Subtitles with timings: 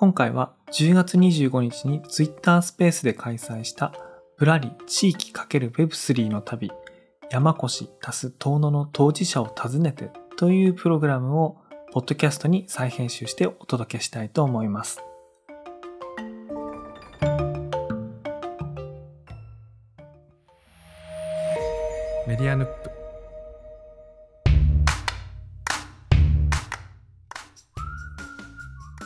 [0.00, 3.92] 今回は10月25日に Twitter スペースで開催した
[4.38, 6.70] ぶらり地域 ×Web3 の旅
[7.30, 11.58] 山越足す遠野の当事者を訪ねてというプログラムを
[11.92, 15.02] ポッドキャストに再編集してお届けしたいと思います。
[22.26, 22.99] メディアヌップ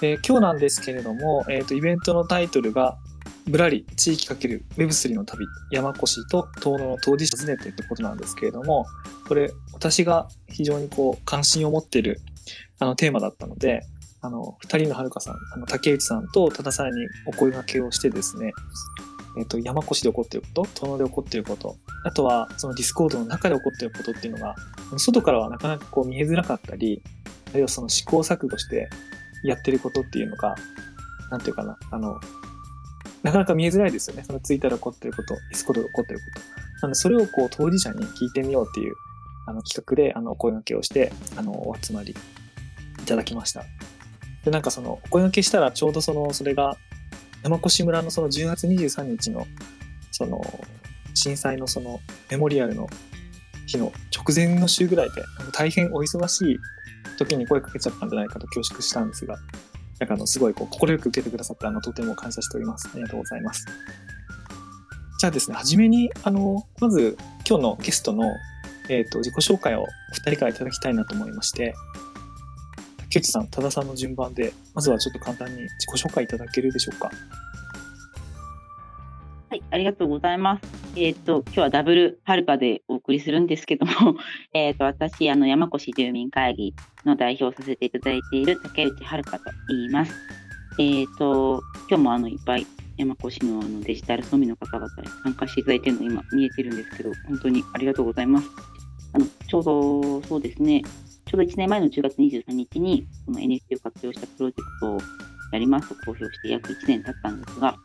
[0.02, 2.98] え、今日なんですけれども、えーと、イベントのタイトルが
[3.46, 8.86] 「ぶらり地域 ×Web3 の旅山古志と遠野の当事者訪ねて」ってことなんですけれども
[9.28, 12.20] これ私が非常にこう関心を持っている
[12.78, 13.82] あのテーマだったので
[14.22, 18.52] あの2人のはるかさんあの竹内さんと多田さんにお声掛けをしてですね
[19.36, 24.54] えっ、ー、と、山古志で起こっていること、遠野で起こっていること、あとはそのディスコードの中で起こっていることっていうのが、
[24.96, 27.02] 外からはなかなかこう見えづらかったり、
[27.50, 28.88] あるいはその試行錯誤して
[29.44, 30.54] やってることっていうのが、
[31.30, 32.20] なんていうかな、あの、
[33.22, 34.24] なかなか見えづらいですよね。
[34.24, 36.40] そのツイッターで起こってること、ディスコードで起こってること。
[36.40, 38.94] なので、それをこう当事者に聞いてみようっていう、
[39.46, 43.64] あの企画で、あの、声掛けをして、あの、お集まりいただきました。
[44.44, 46.76] で、なんかその、お声掛けしたらちょうどその、それが
[47.44, 49.46] 山古志村のその10月23日の
[50.10, 50.40] その
[51.12, 52.88] 震災のそのメモリアルの
[53.66, 56.58] 日の直前の週ぐらいで大変お忙しい
[57.16, 59.36] 時に声かけちゃったんじゃないかと恐縮したんですが
[60.00, 62.90] なんかあのすごいこう快く受けてくださってあのとても感謝しております。
[62.92, 63.66] ありがとうございます。
[65.18, 67.16] じゃあですね初めにあのまず
[67.48, 68.24] 今日のゲストの、
[68.88, 71.74] えーと、自己紹介を2人からいただきたいなと思いまして
[72.98, 77.10] 竹内さん多田さんの順番でまずはちょっと簡単に自己紹介いただけるでしょうか。
[79.50, 80.83] はい、ありがとうございます。
[80.96, 84.16] えっ、ー、と、今日はダブルはるかでお送りするんですけども、
[84.54, 90.14] えっと、私、あの、山越住民会議の代表をさせていただいている竹内はるかと言います。
[90.78, 92.66] えっ、ー、と、今日もあの、いっぱい
[92.96, 98.48] 山越のあのデジタル村民の方々に参加していただいているの今見えてるんですけど、本当にありがとうございます。
[99.14, 100.82] あの、ちょうどそうですね、
[101.24, 104.98] ちょうど1年前の10月23日に、この NFT を活用したプロジェクトを
[105.50, 107.76] やりますと公表して約1年経ったんですが、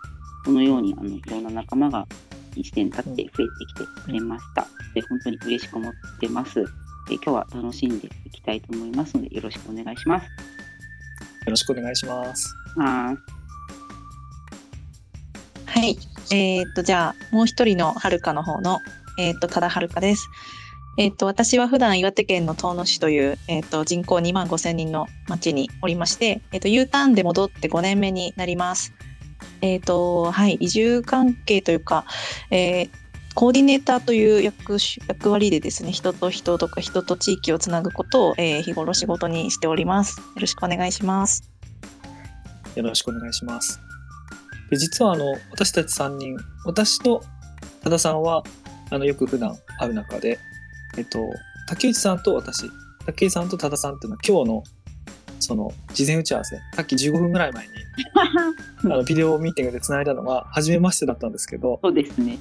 [0.46, 2.08] このようにあのいろんな仲間が
[2.56, 3.32] 1年経って増えて
[3.66, 4.68] きてくれました。
[4.94, 6.66] で本当に嬉しく思ってます。
[7.10, 10.26] で今日は楽しんでいきたいと思いますのでよろしくお願いします。
[10.26, 10.30] よ
[11.48, 12.54] ろしくお願いします。
[12.78, 13.18] は
[15.86, 15.98] い、
[16.32, 18.80] えー、っとじゃあもう一人のはるかの方の
[19.18, 20.30] えー、っと多田はるかです。
[20.98, 28.94] えー、っと私は普段岩手県の遠野市という、えー、っと人口2万5千人の町におりまして、えっと U ターンで戻って5年目になります。
[29.62, 32.06] えっ、ー、と、はい、移住関係というか、
[32.52, 32.90] えー、
[33.36, 34.78] コーディネーターという役
[35.08, 40.20] 役割でですね、人と人とか人と地域をつなぐことを、えー、日頃仕事にしております。
[40.20, 41.50] よろしくお願いします。
[42.76, 43.80] よろしくお願いします。
[44.70, 47.24] で実はあの私たち3人、私と
[47.84, 48.44] 多田さんは
[48.90, 50.40] あのよく普段会う中で、
[50.98, 51.20] えっと、
[51.68, 52.70] 竹内さんと私、
[53.06, 54.64] 竹内さんと多田さんっていうのは今日の
[55.40, 57.72] その事前打ち合わせ、さっき15分ぐらい前に
[58.86, 62.38] あのビデオミーティングでつないだのが初めましてだったんですけど、そうですね。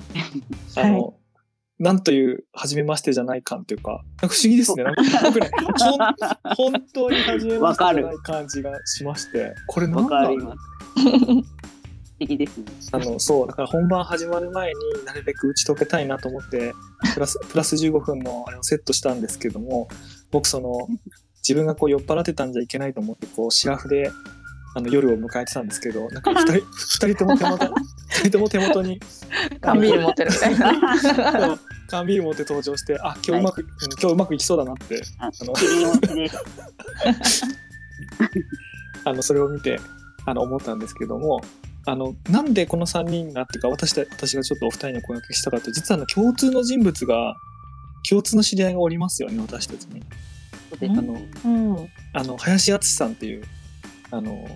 [0.76, 1.14] あの、はい
[1.80, 4.82] なんという初めましてじゃない感というか、不思議ですね。
[4.82, 5.48] なんか僕ね、
[6.56, 10.54] 本当に初めましてじゃない感じがしまして、これ何だろう？
[12.18, 12.64] 敵ですね。
[12.90, 14.74] あの、そう、だから本番始まる前に
[15.06, 16.74] なるべく打ち解けたいなと思って、
[17.14, 19.88] プラス、プラス15分のあれをセットしたんですけども、
[20.32, 20.88] 僕その、
[21.48, 24.12] 自分がこう酔っ払ってたんじゃいけないと思って、こう、シラフで
[24.74, 26.52] あの夜を迎えてたんですけど、なんか二人、
[27.06, 27.74] 二人とも手元、
[28.10, 29.00] 二人とも手元に。
[29.62, 31.58] 缶ビール持ってるみたいな。
[31.88, 35.02] 缶ビール持って登場して、あ、今日うまく、はい、今日うまくいきそうだなって。
[35.18, 35.54] あの、
[39.04, 39.80] あのそれを見て、
[40.26, 41.40] あの、思ったんですけども、
[41.86, 47.36] あの、なんでこの3人がっていうか、私た私がちょっとお二人の声掛けしたかと、実はあの共通の人物が、
[48.06, 50.02] 共通の知り合いがおりますよね、私たちに。
[50.80, 51.48] あの、う
[51.82, 53.44] ん、あの林敦さんっていう
[54.10, 54.46] あの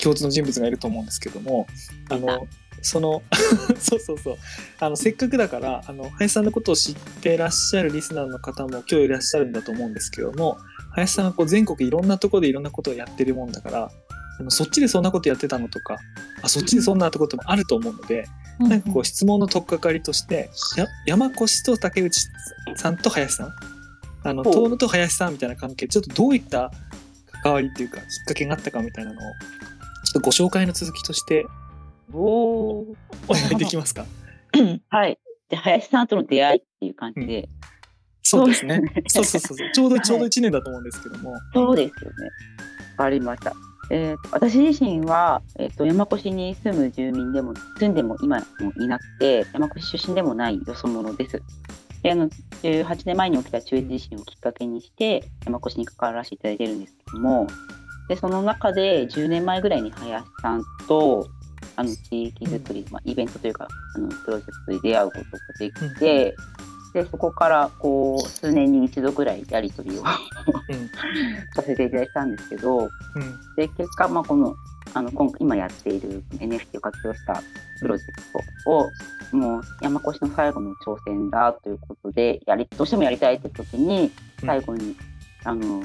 [0.00, 1.66] 共通の人物がいると思うんですけども
[2.08, 2.46] あの
[2.82, 3.22] その
[3.78, 4.36] そうそうそう。
[4.78, 10.56] あのせっかくだからあの林さんのことを知ってらっしゃるリスナーの方も今日いらっしゃるんだと思うんですけども
[10.92, 13.90] 林さんがこう全国いろんなところでいろんなことをやってるもんだから
[14.40, 15.98] あのそっちでそんなことやってたのとか
[16.42, 18.26] あそっちでそんなこともあると思うので、
[18.58, 20.50] うん、なんかこう質問の取っかかりとして
[21.04, 22.28] 山越と竹内
[22.76, 23.52] さんと林さん
[24.22, 26.70] あの遠野と林さんみたいな関係ちょっとどういった
[27.42, 29.30] 関わりっていうかきっかけがあったかみたいなのをちょ
[30.10, 31.46] っとご紹介の続きとして
[32.12, 32.86] おお
[33.30, 34.04] 願いできますか？
[34.90, 35.18] はい。
[35.48, 37.48] で林さんとの出会いっていう感じで、うん、
[38.22, 38.82] そうですね。
[39.08, 39.24] そう。
[39.24, 41.34] そうそうちょうど ちょうど1年だと思うんですけども。
[41.54, 42.16] そうですよね。
[42.98, 43.52] わかりました。
[43.92, 51.42] えーと私自身は、えーと山越しに住む住民でも住んでも今もいなくて山越し出身でもないよそ者です。
[52.02, 52.28] であの
[52.62, 57.46] 18年前に起きた中越地震をきっかけにして山越しに関わらせていただいてるんですけども
[58.08, 61.28] でその中で10年前ぐらいに林さんと
[61.76, 65.24] あの地域づくり、まあ、イベントというかあのプロジェクトで出会うことが
[65.58, 66.34] できて、
[66.92, 70.06] でそこからこう数年に一度ぐらいやり取りをうん。
[71.54, 72.88] させていただいたんですけど、うん。
[73.56, 74.56] で結果、まあ、この
[74.94, 77.42] あの今今やっている NFT を活用した
[77.80, 78.22] プロジェク
[78.64, 78.90] トを
[79.32, 84.10] もう山越しの最後の挑戦だということでやりどうしてもやりたいって時に
[84.42, 84.96] うん最後に、
[85.44, 85.82] あの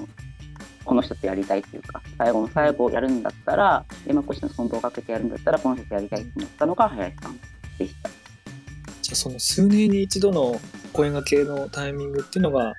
[0.86, 7.40] この人とやりたいっていうか最後の最後をやるんだったら山越しの存亡をかけてやるんだったらこの人とやりたいと思ったのが林さん
[7.78, 8.10] でした。
[9.01, 10.60] じゃあその数年に一度の
[10.94, 12.74] 声掛けのタイミングっていうのが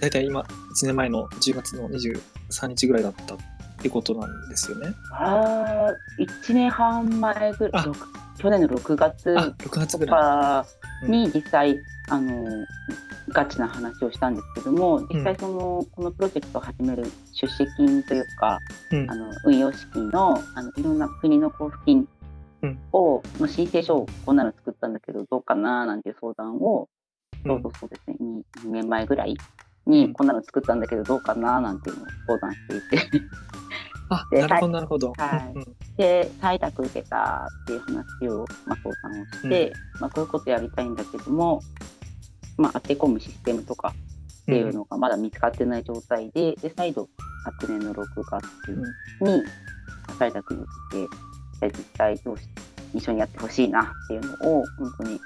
[0.00, 0.46] 大体今1
[0.86, 3.38] 年前の10月の23日ぐらいだったっ
[3.82, 4.94] てことなんですよね。
[5.12, 7.92] あー1年半前ぐらいあ
[8.38, 10.06] 去年の6月あ6月と。
[10.06, 10.64] か
[11.06, 11.78] に実際、
[12.08, 12.66] あの
[13.28, 18.58] ガチな話をしたんですけども実際その、このプロジェクトを始める出資金というか
[18.90, 19.10] うん。
[19.10, 22.08] あの運用資金のあのいろんな国の交付金
[22.62, 22.78] うん。
[22.92, 26.88] を、の申請書をこんなの作ったんだけどどうかななんていう相談を
[27.44, 29.36] ちょうどそうですね 2, 2年前ぐらい
[29.86, 33.22] にこんなの作ったんだけどどうかななんていうのを相談していて
[34.10, 35.12] あでなるほどなるほど。
[35.16, 35.52] はい。
[35.54, 41.60] うんで採択受けたっていう話を、まあ、相談をして、まあ、こういうことやりたいんだけども、
[42.56, 43.92] まあ、当て込むシステムとか
[44.42, 47.06] っていうのがまだ見つかってない状態で、で再度
[47.44, 48.44] 昨年の6月
[49.20, 49.42] に
[50.18, 50.70] 採択に受
[51.60, 52.44] けて、で実際どうし
[52.94, 55.20] 一緒にやってほしいなっていうのを本当に、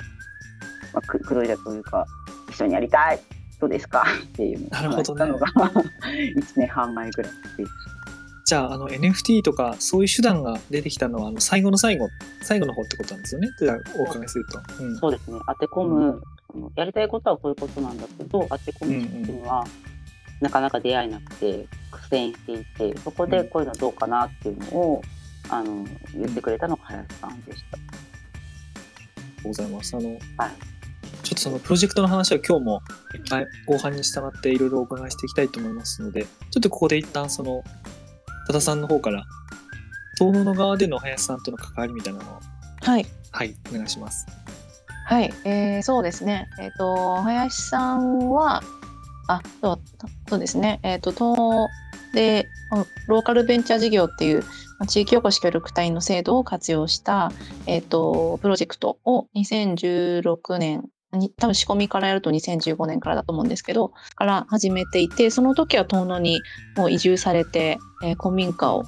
[0.92, 2.04] まあ、く黒いだというか
[2.50, 3.20] 一緒にやりたい
[3.60, 4.04] どうですか？
[4.24, 5.20] っていうのをなるほどね。
[5.24, 5.70] 話したのが
[6.02, 7.70] 1年半前ぐらいです。
[8.44, 12.08] じゃああの NFT とかそういう手段が出てきたのはあの最後の最後
[12.42, 13.48] 最後の方ってことなんですよね？
[13.58, 14.60] じゃあお伺いすると。
[14.80, 19.64] うんそうですね当て込む、そのやりたいことはこういうことなんだけど当て込むシステムは
[20.40, 25.02] なかなか出会えなくて苦戦していてそこでこういうのどうかなっていうのを
[25.48, 27.78] あの言ってくれたのが林さんでした。
[27.78, 27.92] ありが
[29.42, 29.96] とうございます。
[29.96, 30.74] あの、はい
[31.22, 32.82] ちょっとそのプロジェクトの話は今日も
[33.66, 37.64] 後半に従っていろいろお伺いしていきたいと思いますので、ちょっとここで一旦その、
[38.46, 39.24] 多田さんの方から、
[40.18, 42.40] 東能の側での林さんとの関わりみたいなのを、
[42.80, 43.06] はい。
[43.32, 44.26] はい、お願いします。
[45.06, 46.48] はい、えーそうですね。
[46.58, 48.62] えっ、と、林さんは、
[49.28, 49.80] あ、そう
[50.28, 50.80] そうですね。
[50.82, 51.68] えっ、と、東
[52.14, 54.40] で、うんローカルベンチャー事業っていう、
[54.78, 57.32] まあ地域おこし協力隊の制度を活用した、
[57.66, 60.88] えっ、と、プロジェクトを2016年に、
[61.36, 66.40] 多分仕込みからやると2015年からだと思うんですけど、から始めていて、その時は遠野に
[66.76, 68.84] もう移住されて、えー古民家を、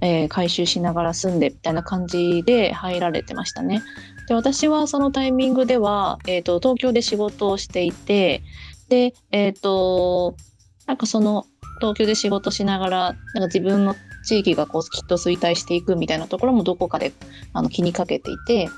[0.00, 3.82] えー改修しながら住んでみたいな感じで入られてましたね。
[4.28, 8.42] で私はそのタイミングでは、えー、と東京で仕事をしていて
[8.88, 10.36] でえっ、と
[10.86, 11.46] なんかその
[11.80, 17.12] 東京で仕事しながらなんか自分の地域がこうきっと衰退していくみたいなところもどこかで
[17.52, 18.68] あの気にかけていて、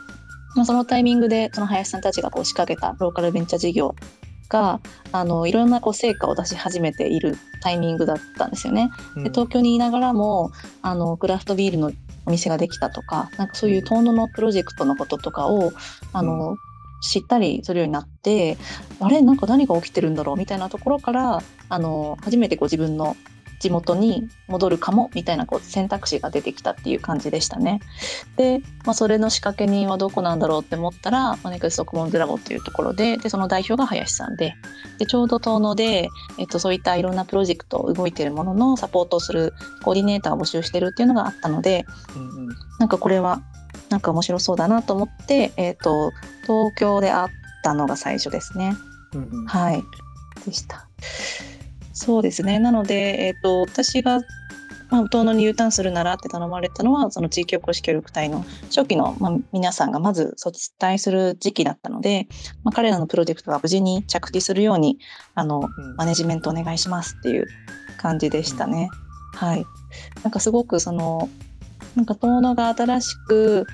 [0.55, 3.95] まあ、そのタイミングでその林さんたちがこう仕掛けたローカルベンチャー事業
[4.49, 4.81] が
[5.11, 8.91] あのいろんなこう成果を出し始めているタイミングだったんですよね。
[9.17, 9.25] うん。
[9.25, 10.53] で東京にいながらも
[10.83, 11.93] あのクラフトビールの
[12.27, 15.73] お店ができたとかなんかそういう遠野のプロジェクトのこととかを
[16.13, 16.57] あの、
[17.03, 18.57] 知ったりするようになって
[19.01, 19.21] あれ？
[19.21, 20.37] なんか何が起きてるんだろう？
[20.37, 23.17] みたいなところからあの初めてこう自分の
[23.65, 27.81] 地元に戻るかもみたいなこう選択肢が出てきたっていう感じでしたね。
[28.37, 34.55] で、まあ、それの仕掛け人はどこなんだろうって思ったらネクストコモンズラボっていうところででその代表が林さんで
[34.99, 43.43] でちょうど遠野で、えっと、そういったいろんなプロジェクト動いてるもののサポートをするコーディネーターを募集してるっていうのがあったのでうんうんなんかこれは
[43.89, 46.11] なんか面白そうだなと思って、えっと
[46.43, 47.29] 東京で会っ
[47.63, 48.77] たのが最初ですね。
[49.15, 49.83] うんうんはい。
[50.45, 50.89] でした。
[51.95, 52.59] そうですね。
[52.59, 54.21] なので、えっ、と、私が、
[54.91, 62.27] まあ、遠野に U ターンするならって頼まれたのは、その地域おこし協力隊の初期の、まあ、皆さんがまず卒退する時期だったので、
[62.65, 64.99] まあ、彼らのプロジェクトが無事に着地するように、
[65.35, 67.47] あの、うんマネジメントお願いしますっていう
[67.97, 68.91] 感じでしたね。
[69.35, 69.65] はい。
[70.25, 71.29] なんかすごくその、
[71.95, 73.67] なんか遠野が新しく、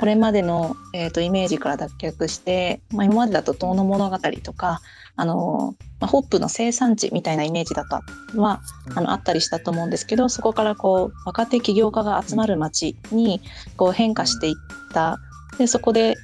[0.00, 4.80] これまでの、えー、とイメージから脱却して、まあ、今までだと遠野物語とか、
[5.16, 8.02] あのまあ、ホップの生産地みたいなイメージだった
[8.38, 8.60] は、
[8.94, 13.40] あのあったりしたと思うんですけどそこからこう若手起業家が集まる街に
[13.76, 14.54] こう変化していっ
[14.92, 15.18] た。
[15.56, 16.16] でそこで、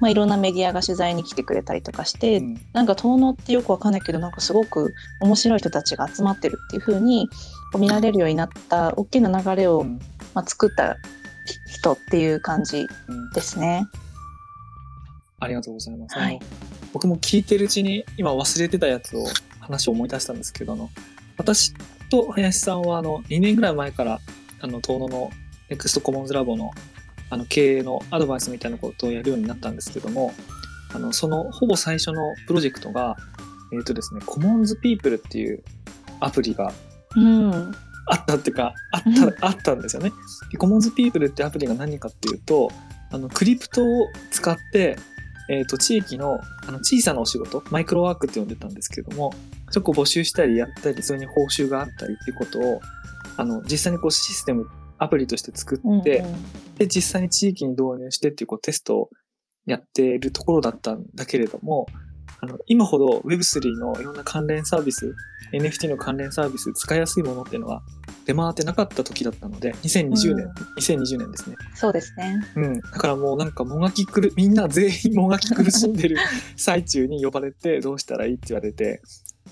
[0.00, 2.60] まあ、いろんなメディアが取材に来てくれたりとかして、うん。
[2.72, 7.28] なんか遠野ってよくわかんないけどなんかすごく面白い人たちが集まってるっていう風に
[7.72, 10.00] こう見られるようになった大きな流れを、うん。
[10.32, 10.96] まあ、作った
[11.66, 13.86] 人っていう感じうんですね。
[15.40, 16.18] ありがとうございます。
[16.18, 16.40] はい
[16.94, 19.26] 僕も聞いてるうちに今忘れてたやつを
[19.58, 20.88] 話を思い出したんですけどあの
[21.36, 21.74] 私
[22.08, 24.20] と林さんはあの2年ぐらい前から
[24.60, 25.30] あの遠野の
[25.70, 26.70] NEXT コモンズラボの
[27.30, 30.32] あの経営のアドバイスみたいなことをやるようになったんですけども
[30.94, 33.16] あのそのほぼ最初のプロジェクトが
[33.72, 35.64] えっ、とですねコモンズピープルっていう
[36.20, 36.72] アプリが
[37.16, 37.74] うん
[38.06, 40.12] あったっていうかあった,、うんあったんですよね。
[40.52, 42.70] でコモンズピープルってアプリが何かっていうと
[43.10, 44.96] あのクリプトを使って、
[45.48, 49.32] えー、と地域のあの小さなお仕事マイクロワークって呼んでたんですけども
[49.70, 52.80] そこを募集したりやったりそれに報酬があったりっていうことを
[53.36, 56.24] あの実際にこうシステムアプリとして作うんって、
[56.78, 59.10] で実際に地域に導入してっていうこうテストを
[59.66, 61.86] やっているところだったんだけれども
[62.44, 65.14] あの今ほど Web3 のいろんな関連サービス
[65.52, 67.82] NFT の関連サービス使いやすいものっていうのは
[68.26, 72.42] 出回ってなかった時だったので2020年、うん2020年ですね、そうですね。
[72.56, 76.16] うん、だからもうなんかもがき苦みんな全員もがき苦しんでる
[76.56, 79.00] 最中に呼ばれてどうしたらいいって言われて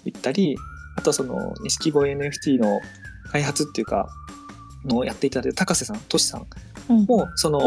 [0.05, 0.57] 行ったり
[0.97, 2.81] あとはその錦鯉 NFT の
[3.31, 4.09] 開発っていうか
[4.85, 6.47] のをやっていただいた高瀬さんとしさん
[6.89, 7.61] うんもその。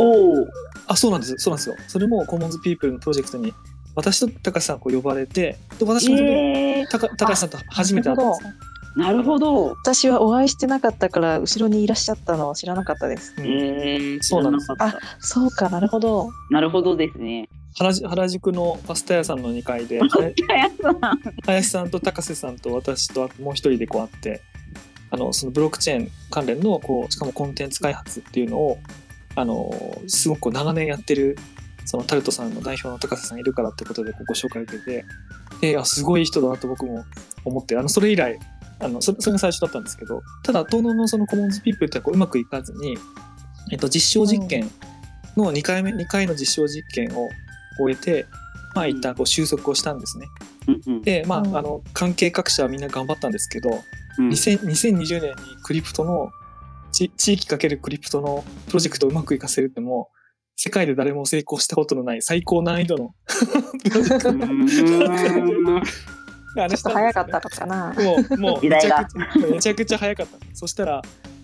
[0.87, 1.35] あ、そうなんです。
[1.37, 1.75] そうなんですよ。
[1.87, 3.53] それもコモンズピープルのプロジェクトに、
[3.95, 8.53] 私と高橋さんこう呼ばれて、で私もええ高高橋さんと初めて会ったんですね。
[8.95, 9.75] なるほど。
[9.83, 13.33] 私はお会いしてなかったから後ろにいらっしゃったのを知らなかったです。
[13.37, 16.29] うんええそうなんです知らかったそうかなるほど。
[16.49, 17.49] なるほどですね。
[17.77, 19.99] 原宿原宿のパスタ屋さんの2階で、
[21.45, 24.41] 林さんと高瀬さんと私ともう一人でこう会って、
[25.11, 28.77] あの、そのブロックチェーン関連の、こう、しかもコンテンツ開発っていうのを、
[29.35, 31.37] あの、すごくこう長年やってる、
[31.85, 35.05] そのタルトさんの代表の高瀬さんいるからってことでご紹介を受けて、
[35.61, 37.05] で、あ、すごい人だなと僕も
[37.43, 38.39] 思って、あの、それ以来、
[38.79, 42.97] あの、それそれが最初だったんですけど、ただ、東農のそのコモンズピープルってこううまくいかずに、
[43.71, 44.69] えっと、実証実験
[45.37, 47.29] の2回目、2回の実証実験を
[47.79, 48.25] 終えて、
[48.73, 50.27] まあ、一旦こう収束をしたんですね。
[50.67, 51.01] うんうん。
[51.01, 51.57] で、まあ、うん。
[51.57, 53.69] あの、関係各社はみんな頑張ったんですけど、
[54.17, 54.29] うん。
[54.29, 56.31] 2000 2020年にクリプトの
[56.91, 60.14] ち地域かけるクリプトのプロジェクトをうまくいかせるってもう
[60.55, 63.13] 世界で誰も成功したことのない最高難易度の
[66.57, 67.93] あれちょっと早かったのかな。
[67.93, 71.01] もう もうめちゃくちゃめちゃくちゃ早かったそしたら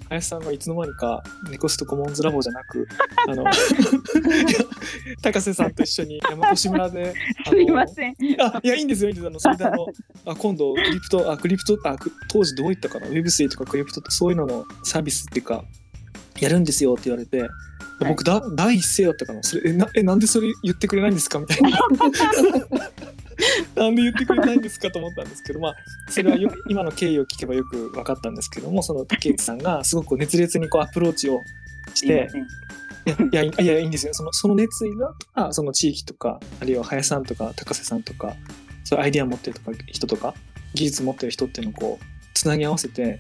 [0.08, 2.88] 林さんがいつの間にかネコストコモンズラボじゃなく
[3.30, 3.46] あの
[5.22, 7.14] 高瀬さんと一緒に山越村で
[7.50, 8.16] すいません。
[8.40, 9.30] あ、いや、いいんですよ、いいんですよ。
[9.30, 9.88] あの、それであの、
[10.26, 15.64] あ、今度、クリプト、あ、クリプト、あ、く当時どういったかな、Web3 とかクリプトってそういうののサービスっていうか、
[16.40, 17.48] やるんですよって言われて、
[18.06, 19.44] 僕だ、第一声だったかな？
[19.44, 21.40] それ、え、な、え、なんでそれ言ってくれないんですか？
[21.40, 21.70] みたいな。
[23.76, 24.92] なんで言ってくれないんですか？
[24.92, 25.76] と思ったんですけど、まあ、
[26.10, 31.40] それはよ今の経緯を聞けばよく分かったんですけども、その竹内さんがすごく熱烈にこうアプローチを
[31.94, 32.30] して、
[33.32, 34.14] いやいやいやいいんですよ。
[34.14, 38.36] そのその熱意があその地域とかあるいは林さんとか高瀬さんとか
[38.84, 40.36] そういうアイディア持ってるとか人とか
[40.76, 42.06] 技術持ってる人っていうのをこう
[42.36, 43.20] つなぎ合わせて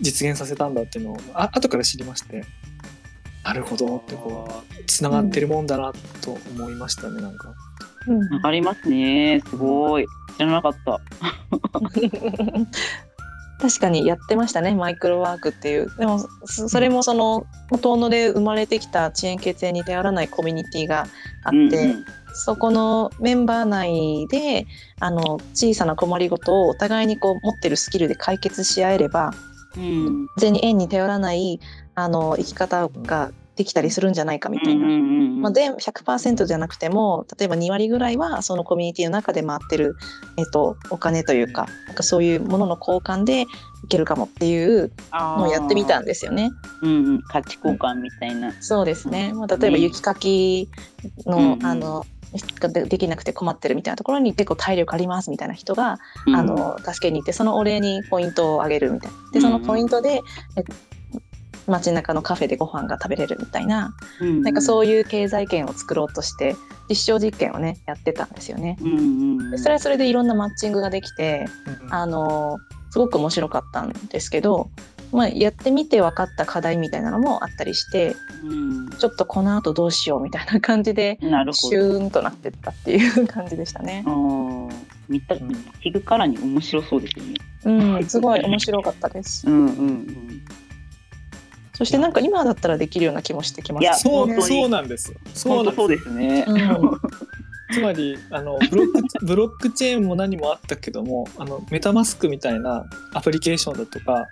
[0.00, 2.44] 実現させたんだっていうのをあ後から知りまして
[3.48, 7.54] なるほどってこうつながってるもんだなと思いましたねなんか。
[8.06, 9.40] うんわかりますね。
[9.48, 10.06] すごい。
[10.36, 11.00] 知らなかった。
[13.58, 17.44] 確かにやってましたねマイクロワークっていうでもそそれもその
[17.80, 21.08] 遠野で生まれてきた遅延血縁に頼らないコミュニティが
[21.42, 22.04] あって、うんうん
[22.40, 24.68] そこのメンバー内で
[25.00, 29.32] あの小さな困りごとをお互いにこう持ってるスキルで解決し合えれば
[29.76, 31.58] うん完全に縁に頼らない
[31.98, 34.86] あの生き方ができたりするんじゃないかみたいな。
[34.86, 39.96] まあ、で100%じゃなくても例えば2割ぐらいはそのコミュニティの中で回ってる、
[40.36, 43.46] えっと、お金というかなんかそういうものの交換でい
[43.88, 46.50] けるかもっていうのをやってみたんですよね。
[46.82, 48.52] うんうん、価値交換みたいな。
[48.62, 50.68] そうですね、まあ、例えばね雪かき
[51.26, 51.66] の,、うんうん。
[51.66, 52.06] あの
[52.60, 56.36] がでできなくて困ってるみたいなところに結構体力ありますみたいな人が、うん。
[56.36, 59.18] あの助けに行ってそのお礼にポイントをあげるみたいな。
[59.32, 60.22] でそのポイントで、
[60.56, 60.62] え
[61.68, 66.56] 街中のカフェでご飯が食べれるみたいなうんなんかそういう経済圏を作ろうとして
[66.88, 68.78] 実証実験をねやってたんですよね。
[68.80, 71.46] うんうんうんでそれはそれでいろんなマッチングができて
[71.84, 72.58] うんあの
[72.90, 74.70] すごく面白かったんですけど、
[75.12, 84.04] まあ、やってみて分かった課題みたいなのもあったりしてうんちょっとこの後どうしようみたいな感じでシューンとなってったっていう感じでしたね。
[85.08, 85.48] 見た、うん
[85.82, 87.34] 聞くからに面白そうですよね。
[87.64, 89.48] うん、すごい面白かったです。
[89.48, 90.42] うんうんうん。
[91.78, 94.02] そしてなんか今だったらできるような気もしてきまいやす。
[94.02, 95.18] そうそうなんですよ。
[95.32, 96.44] そうなんそうですね。
[96.48, 96.58] うん
[97.70, 104.26] つまりあのブロック ブロックチェーンも何もあったけどもあのメタマスクみたいなアプリケーションだとかうん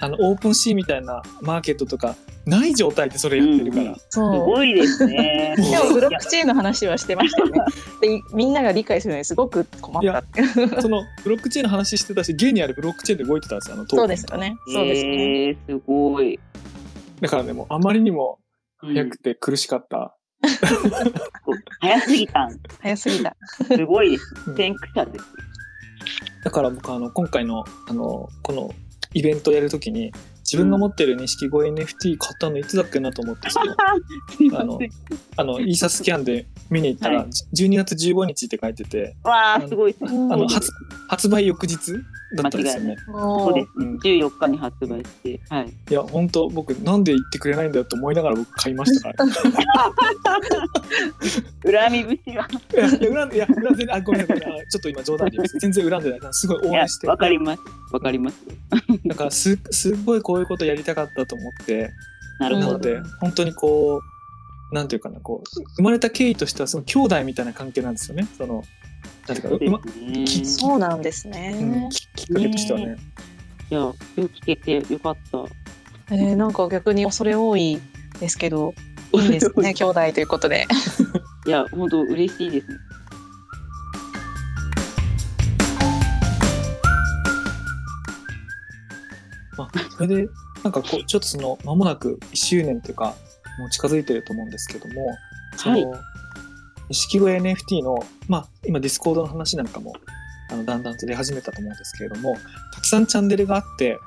[0.00, 4.44] あのオープンシーみたいなマーケットとかない状態でそれやってるから、うんうんすそう。
[4.46, 5.54] ごいですね。
[5.56, 7.60] でもブロックチェーンの話はしてましたよね。
[8.00, 10.42] でみんなが理解するのにすごく困ったって。
[10.80, 14.56] そのブロックチェーンの話してたし現にあるブロックチェーンで動いてたんですよあのトーそうですよね。
[14.66, 15.48] そうですね。
[15.48, 16.38] えー、すごい。
[17.20, 18.38] だからねもうあまりにも
[18.82, 20.16] うん早くて苦しかった、
[21.80, 22.58] 早すぎたん。
[22.80, 23.36] 早すぎた。
[23.66, 24.18] すごい
[24.56, 25.24] 先駆者です。
[26.44, 28.70] だから僕あの今回のあのこの
[29.12, 33.74] イベントやるときに自分が持ってる錦鯉 NFT 買ったのいつだっけなと思ってその
[34.58, 34.78] あの
[35.36, 39.96] あのイーサスキャンで見に行ったら、はい12月15日って書いててわあ、すごい。
[40.00, 40.70] あの発
[41.08, 41.92] 発売翌日
[42.36, 42.96] だったんですよね。
[43.06, 43.98] そうですうんね。
[44.02, 45.40] 14日に発売して。
[45.48, 45.68] はい。
[45.68, 49.30] いや本当僕なんで言ってくれないんだよと思いながら僕買いましたから。
[51.88, 52.48] 恨み節が。
[52.48, 57.62] いや恨んでいや恨んであごめんなさいあちょっと今冗談で全然恨んでないすごい応援してわかります。
[57.92, 58.36] わかります。
[59.06, 61.90] だからすすっごいこういうことやりたかったと思って
[62.38, 62.66] なるほど。
[62.68, 64.00] なので本当にこ
[64.70, 68.64] うなんていうかなこう生まれた経緯としてはその兄弟みたいな関係なんですよねその
[69.30, 70.24] なんていうかそううまですね。
[70.24, 71.88] きそうなんですうんね。
[71.92, 72.96] ききっかけとしてはねね
[73.70, 75.44] いや、よく聞けてよかった。
[76.12, 77.80] えー、なんか逆に恐れ多い
[78.18, 78.74] ですけど、
[79.12, 80.66] いいですね、兄弟ということで。
[81.46, 82.74] いや、本当嬉しいですね。
[89.56, 90.28] まあ、それで
[90.64, 93.14] なんかこうちょっとその間もなく1周年というか
[93.58, 95.18] もう近づいてると思うんですけども
[95.56, 95.92] その、
[96.90, 99.92] 錦鯉 NFT の、まあ、今ディスコードの話なんかも
[100.50, 102.34] あのだんだんと出始めたと思うんですけれども
[102.74, 103.98] たくさんチャンネルがあって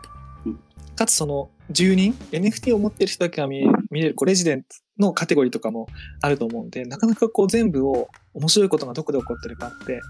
[0.46, 0.60] うん。
[0.96, 3.62] かつその住人 NFT を持ってる人だけが見
[3.92, 4.68] れるこうレジデント
[5.00, 5.88] のカテゴリーとかも
[6.22, 10.02] あると思うんでなかなかこう全部を面白いことがどこで起こってるかって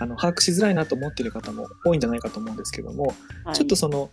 [0.00, 3.54] あの把握しづらいなと思ってる方も多いんじゃないかと思うんですけどもはい。
[3.54, 4.10] ちょっとその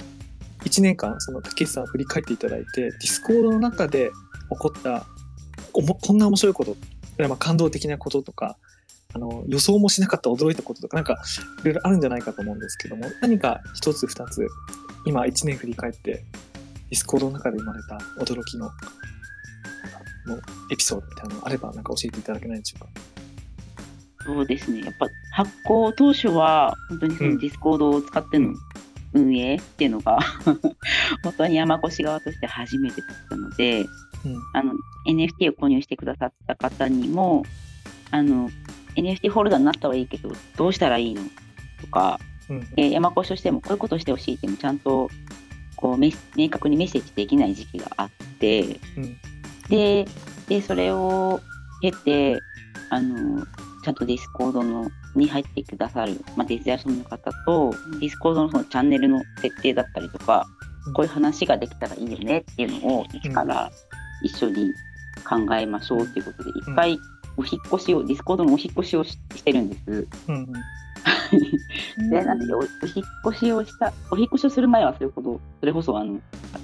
[0.63, 4.11] 1年間その竹内さん振り返っていただいてディスコードの中で
[4.51, 5.05] 起こった
[5.71, 6.77] こんな面白いこと
[7.17, 8.57] まあ感動的なこととか
[9.13, 11.21] あの予想もしなかった驚いたこととかなんか
[11.61, 14.47] いろいろあるんじゃないかと思うんですけども何か一つ二つ
[15.05, 18.69] 今1年振り返ってディスコードの中で生まれた驚きの
[20.27, 20.37] の
[20.71, 22.87] エピソードみたいなのあればなんか教えていただけないでしょうか？
[24.25, 24.81] そうですね。
[24.81, 28.53] やっぱ発行当初は本当にそうんのディスコードを使っての
[29.15, 30.19] 運営っていうのが
[31.23, 33.87] 本当に山古志側として初めてだったので、うん。
[34.53, 34.73] あの
[35.07, 37.43] NFT を購入してくださった方にも
[38.11, 38.49] あの
[38.95, 41.21] NFT ホルダーになったはいいけどどうしたらいいの
[41.81, 42.67] とか、うん。
[42.77, 45.09] えー山古志としてもこういうことをしてほしいっていうのをちゃんと
[45.77, 46.11] こう明
[46.49, 49.17] 確にメッセージできない時期があってうん。
[49.69, 50.05] で
[50.47, 51.39] でそれを
[51.81, 52.39] 経て
[52.89, 53.45] あの
[53.83, 60.45] ちゃんとディスコードのに入ってくださる、まあ、デジタル村の方とディスコードのそのチャンネルの設定だったりとか、
[60.87, 60.93] うん。
[60.93, 63.71] こういう話ができたらいいよねっていうのを一から
[64.23, 64.71] 一緒に
[65.27, 66.99] 考えましょうっていうことで一回
[67.37, 70.07] お引っ越しをディスコードのお引っ越しをししてるんです。
[70.27, 70.53] うんうん。
[72.09, 72.71] でなんでおお引っ
[73.27, 76.19] 越しをしたお引っ越しをする前はそれほどそれこそあの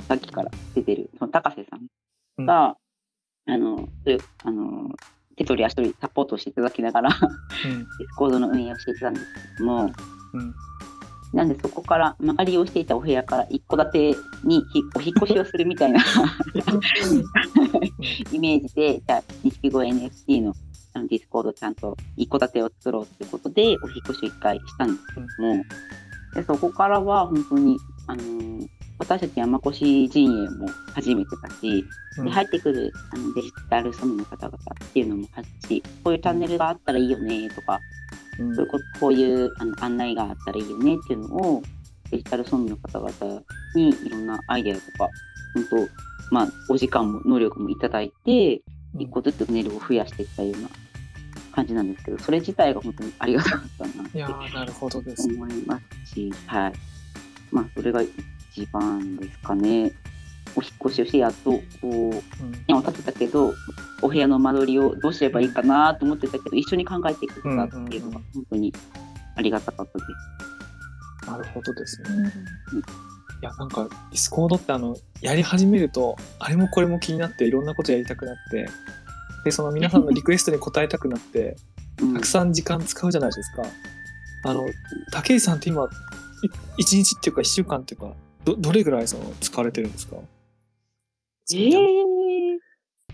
[0.08, 2.78] さっきから出てるその高瀬さんが、
[3.48, 4.90] あのそういうあの
[5.38, 7.10] 手取り足取りサポートしていただきながら
[7.64, 7.82] デうん。
[7.82, 9.26] ィスコードの運営をしていたんです
[9.58, 9.92] けども
[10.34, 10.54] うん。
[11.34, 16.04] なんでそこから、まあ、利用していたお部屋から一戸建てにひお引っ越しをするみたいな
[18.34, 20.54] イメージでじゃあ錦鯉 NFT の
[20.94, 23.78] あのディスコードちゃんと一戸建てを作ろうということでお引っ
[24.10, 25.64] 越しを一回したんですけども、
[26.36, 28.68] でそこからは本当に、あのー
[29.02, 29.74] 私たち山古志
[30.08, 31.84] 陣営も初めてだし、
[32.20, 32.26] うん。
[32.26, 37.80] で入ってくるあのデジタル村民の方々っていうのもあるしこういうチャンネルがあったらいいよねとか
[38.40, 38.56] うん。
[38.56, 41.64] そういうこういうあの案内があったらいいよねっていうのを
[42.12, 43.42] デジタルソムの方々
[43.76, 45.10] にいろんなアイデアとか
[45.56, 45.88] 本
[46.30, 48.62] 当まあお時間も能力もいただいて
[49.00, 50.70] 一個ずつネルを増やしていったような
[51.54, 54.24] 感じなんですけどそれ自体が本当にありがたかったなって。
[55.26, 56.74] 思いますしはい。
[57.52, 58.02] まあそれが
[58.56, 59.94] 一番ですかね
[60.56, 62.14] お引っ越しをしてやっとこううん
[62.68, 63.54] 縁を立てたけど
[64.02, 68.74] お部屋の間取りをどうすればいいかなと思ってたけど一緒に考えてくれたっていうのが本当に
[69.36, 70.06] ありがたかったで
[71.26, 71.30] す。
[71.30, 72.08] なるほどですね。
[73.42, 78.68] いやなんかディスコードってあのやり始めるとあれもこれも気になっていろんなことやりたくなって
[79.46, 81.56] でその皆さんのリクエストに応えたくなって
[82.02, 83.64] うんたくさん時間使うじゃないですか。
[84.44, 84.66] あの
[85.12, 85.88] 竹内さんって今い
[86.78, 88.14] 一日っていうか一週間っていうか
[88.46, 90.18] どどれぐらいその使われてるんですか？
[91.54, 92.58] えー、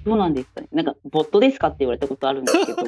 [0.06, 0.68] どうなんですかね。
[0.72, 2.84] なんか、ボットですかって言われたことあるんですけど。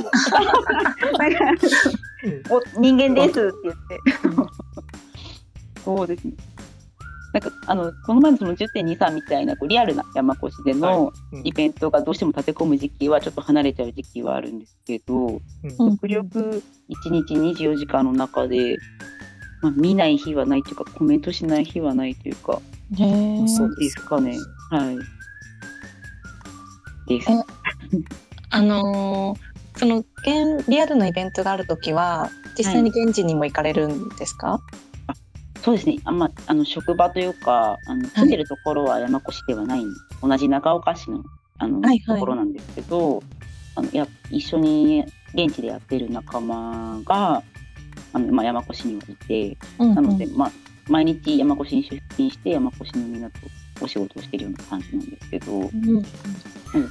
[2.51, 3.99] お人間ですって言って。
[5.83, 6.33] そうですね。
[7.33, 15.41] なんか、あの、この前のその10.23みたいな、こうリアルな山越しでのうんイベントがどうしても立て込む時期はちょっと離れちゃう時期はあるんですけど、うんうん
[15.97, 18.77] 極力1日24時間の中で、
[19.61, 22.61] まあ、見ない日はないというか、コメントしない日はないというか。
[22.97, 24.37] そうですかね。
[24.71, 24.97] はい。
[27.07, 27.31] です。
[27.31, 27.35] え
[28.51, 34.59] あのーその現リアルのイベントがあるときは実際に現地にも行かれるんですか？
[35.63, 35.99] そうですね。
[36.03, 39.83] あんまあの職場というか、あの住んでるところは山越しではない、
[40.21, 41.23] 同じ長岡市の
[41.59, 43.23] あの、はいはいところなんですけど、
[43.75, 47.41] あのや一緒に現地でやってる仲間が
[48.13, 50.51] あのまあ山古志にはいて、うんなので、まあ
[50.87, 53.31] 毎日山古志に出勤して山古志の皆と
[53.81, 56.05] お仕事をしてるような感じなんですけど、うんうん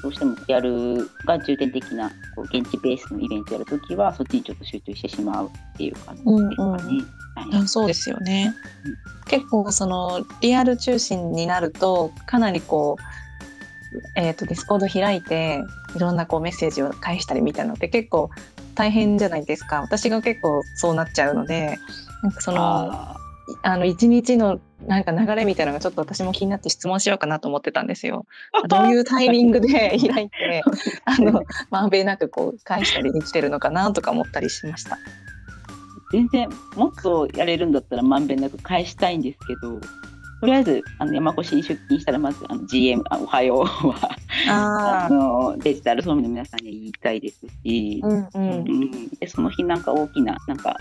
[0.02, 6.54] どうしてもリアルが重点的なこう現地ベースのイベントやるときはそっちにちょっと集中してしまうっていう感じですかね。
[6.59, 8.52] うんはいあそうですよね。
[9.26, 15.62] 結構そのリアル中心になるとかなりこう、えー、とディスコード開いて
[15.94, 18.31] いろんなこうメッセージを返したりみたいなのって結構
[18.79, 21.81] 大変じゃないですか私が結構そうなっちゃうので
[22.23, 23.17] なんかそのあ
[23.62, 28.25] あの一日のなんか流れみたいなのがちょっと私も気になって質問しようかなと思ってたんですよ。
[28.69, 30.62] どういうタイミングで 開いて
[31.05, 34.99] あのまんべんなくこう返したりできてるのかなとか思ったりしました。
[36.12, 39.81] 全然もっとやれるんだったらまんべんなく返したいんですけど
[40.40, 44.16] とりあえずあの山越しに出勤したらまずあの GM あおはようは
[44.48, 48.51] ああのデジタル総務の皆さんには言いたいですし、うんうん。
[48.53, 49.09] うん。
[49.20, 50.77] でその日なんか大きななんか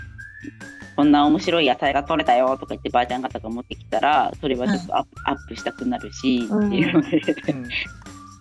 [0.94, 6.68] こんな面白い野菜が取れたよとか言ってばあちゃん方が持ってきたらそれはちょっとアップ,、アップしたくなるし、うん。
[6.68, 7.18] っていうので。
[7.52, 7.66] うん。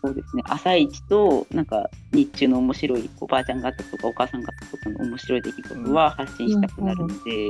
[0.04, 0.44] そうですね。
[0.46, 7.50] 朝一となんか日中の面白いおばあちゃん方とかお母さん方とかの面白い出来事は発信したくなるので、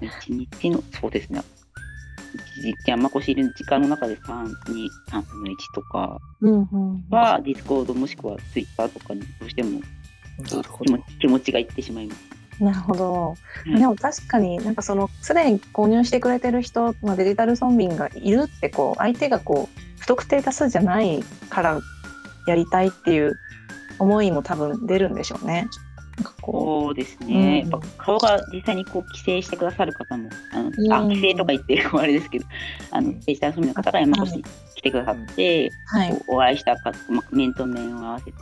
[0.00, 1.42] 一日のそうですね
[2.86, 9.80] 山古志いる時間の中で3に3分の1とかうんうんはディスコードもしくはツイッターとかにどうしても。
[11.20, 12.34] 気持ちがいってしまいます。
[12.60, 13.36] なるほど。
[13.66, 21.80] うんでも確かになんかそのすでに購入してくれてる人、まあ、デジタル村民がいるってこう相手がこう不特定多数じゃないから
[22.46, 23.38] やりたいっていう
[23.98, 25.68] 思いも多分出るんでしょうね。
[26.16, 27.70] なんかこそうですね、うん。
[27.70, 31.10] やっぱ顔が実際にこう帰省してくださる方も、あのあうん。
[31.10, 32.46] 帰省とか言ってあれですけど、
[32.90, 34.44] あのデジタルの方が山越しに
[34.76, 36.22] 来てくださって、うはい。
[36.28, 38.32] お会いしたか、まあ、面と面を合わせて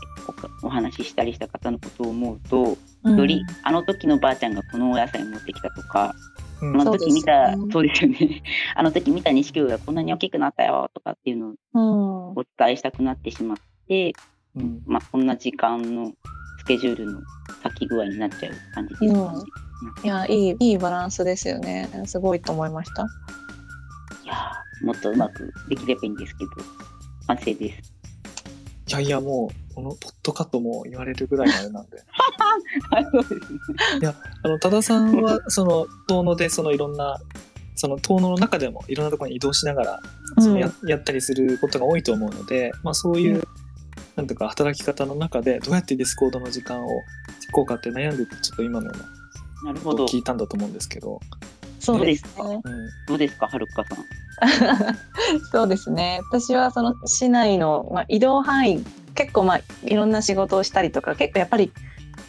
[0.63, 2.77] おお話ししたりした方のことを思うと、
[3.11, 6.15] よりあの時のばあちゃんがこのお野菜持ってきたとか、
[6.61, 6.81] うん。
[6.81, 8.43] あの時見たそうですよね。
[8.77, 12.41] あの時見た錦鯉がこんなに大きくなったよとかっていうのをうん。
[12.41, 13.57] お伝えしたくなってしまっ
[13.89, 14.13] て、
[14.55, 14.83] うん。
[14.87, 16.13] まあ、こんな時間の
[16.63, 17.21] スケジュールの
[17.63, 19.39] 先具合になっちゃう感じですかね。
[20.05, 21.89] いやいいいいバランスですよね。
[22.07, 23.03] すごいと思いました。
[24.23, 26.51] いやーもっとうまくできればいいんですけど、
[27.27, 27.93] 完成です。
[28.89, 31.97] いやいや、もう、このポットカットも言われるぐらいのあれなんで。
[32.91, 34.15] はい、そうですね。
[34.43, 37.19] あの、多田さんは、その、遠野で、そのいろんな、
[37.75, 40.01] その遠野の中でもいろんなところに移動しながら、
[40.39, 43.43] そのややったりすることが多いと思うので、まあそういう、う
[44.17, 50.09] なんとか働き方の中で、どうやってディスコードの時間を聞こうかって悩んでて、ちょっと今のようななるほどことを。
[50.09, 51.21] 聞いたんだと思うんですけど、
[51.81, 52.61] そうですどね。
[52.65, 52.73] うん、
[53.09, 54.97] どうですか、はるかさん？
[55.51, 56.21] そうですね。
[56.31, 61.73] 私はその市内の、まあ、移動範囲結構まあいろんな仕事をしたりとか結構やっぱり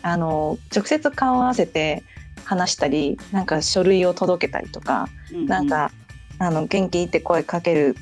[0.02, 2.04] あの直接顔を合わせて
[2.46, 5.92] 話したりなんか書類を届けたりとか、うなん、か
[6.40, 7.96] あの元気って声かける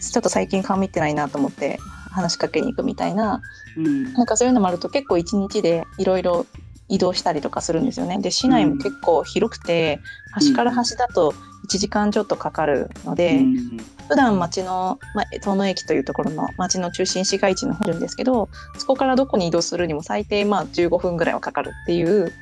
[0.00, 1.78] ちょっと最近顔見てないなと思って
[2.10, 3.42] 話しかけに行くみたいな
[3.78, 6.46] うん、なんかそういうのもあると結構一日でいろいろ
[6.88, 8.18] 移動したりとかするんですよね。
[8.18, 10.00] で市内も結構広くて、
[10.32, 11.32] 端から端だと
[11.68, 13.76] 1時間ちょっとかかるので、うん。
[14.08, 22.32] 普段町の、まあ、遠野駅というところの町の中心市街地の方にいるんですけどそこからどこに移動するにも最低まあ15分ぐらいはかかるっていう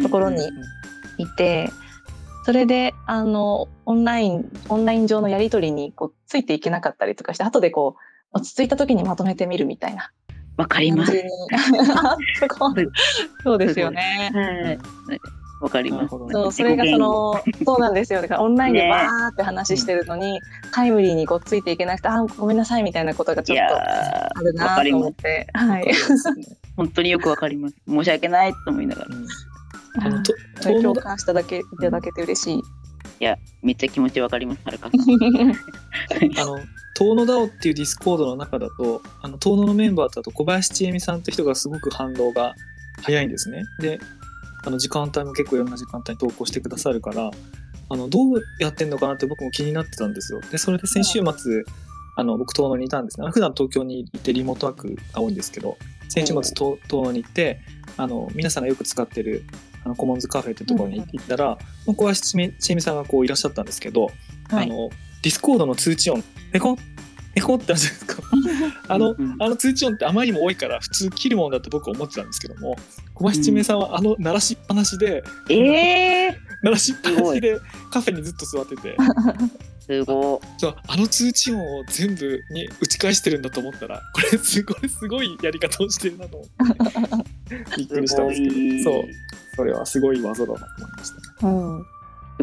[0.00, 0.48] ところに
[1.18, 1.70] いて
[2.46, 10.10] それであのオンラインオンライン上のやり取りにこうついていけなかったりとかして後でこう落ち着いた時にまとめてみるみたいな
[10.56, 11.12] わかります。
[13.44, 14.30] そうですよね。
[14.34, 15.20] はい。
[15.60, 16.10] わかります。
[16.10, 20.40] そうそれがそのそうなんですよだからオンラインでねバーって話してるのに、
[20.72, 25.00] タイムリーにこうついていけなくてあごめんなさいみたいなことがちょっとあるなとかります。
[25.02, 25.92] 思って、はい。
[26.76, 27.76] 本当によくわかります。
[27.86, 29.16] 申し訳ないと思いながら。
[29.16, 29.26] うん
[29.98, 32.62] あのと共感しただけいただけて嬉しい。
[33.20, 35.00] いや、めっちゃ気持ちわかります、はるかさん。
[36.40, 36.58] あの、
[36.94, 42.54] 遠野 DAO っていうディスコードの中だと、あの、遠野のメンバーだと小林千恵美さんって人がすごく反応が
[43.02, 43.64] 早いんですね。
[43.78, 44.00] で、
[44.64, 47.30] あの、時間帯も結構いろんな時間帯に投稿してくださるから、
[47.90, 50.40] あの、どうやってんのかなって僕も気になってたんですよ。
[50.50, 51.64] で、それで先週末、
[52.16, 53.28] あの、僕遠野にいたんですね。
[53.30, 55.76] 普段東京にいてリモートワークが多いんですけど、
[56.08, 57.60] 先週末遠遠野に行って、
[57.96, 59.44] あの、皆さんがよく使ってる、
[59.84, 64.10] あのコモンズカフェってところに行ったら、小林千恵美さんがこういらっしゃったんですけど、
[64.50, 64.64] はい。
[64.64, 64.90] あの、
[65.22, 66.76] ディスコードの通知音、ペコン、
[67.34, 68.22] ペコンってあるじゃないですか。
[68.88, 72.76] あの、うんあの通知音ってあまりにも多いから普通切るもんだと僕は思ってたんですけども、
[73.14, 77.58] 小林千恵さんはあの鳴らしっぱなしで、ええ 鳴らしっぱなしで
[77.90, 78.96] カフェにずっと座ってて、
[79.86, 89.04] すごそうあの通知音を全部に打ち返してるんだと思ったら、これすごいすごいやり方をしてるなと思って、びっくりしたんですけど、そう、
[89.60, 91.46] それはすごい技だなと思いました。
[91.46, 91.86] うん、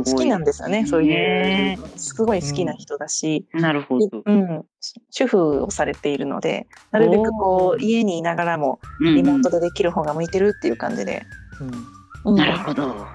[0.04, 1.80] 好きなんですよね、そういうね。
[1.96, 4.22] すごい好きな人だし、なるほど。
[4.24, 4.66] うん、
[5.10, 11.24] 主婦をされているので、なるべくこう家にいながらもリモートでできる方が向いてるっていう感じで、
[12.24, 12.34] うん。
[12.34, 12.38] うん。
[12.38, 13.08] なるほど。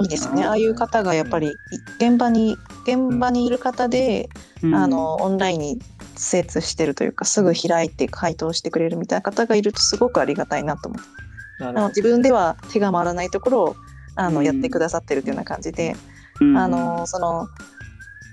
[0.00, 0.44] いいですね。
[0.46, 1.52] ああいう方がやっぱりい
[1.98, 4.30] 現場に現場にいる方で、
[4.62, 4.74] うん。
[4.74, 5.78] あのオンラインに
[6.16, 11.21] 精通してるというかすぐ開いて回答してくれるみたいな方がいるとすごくありがたいなと思って
[11.68, 13.76] あの自分では手が回らないところを
[14.16, 14.46] あのうん。
[14.46, 15.96] やってくださってるというような感じで、
[16.40, 16.56] うん。
[16.56, 17.48] あのその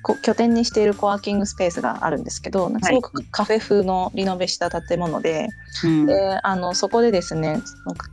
[0.02, 5.50] こ拠点にしているコワーキングスペースがあるんですけどすごくカフェ風のリノベした建物で,、
[5.84, 6.06] うん。
[6.06, 7.62] であのそこでですね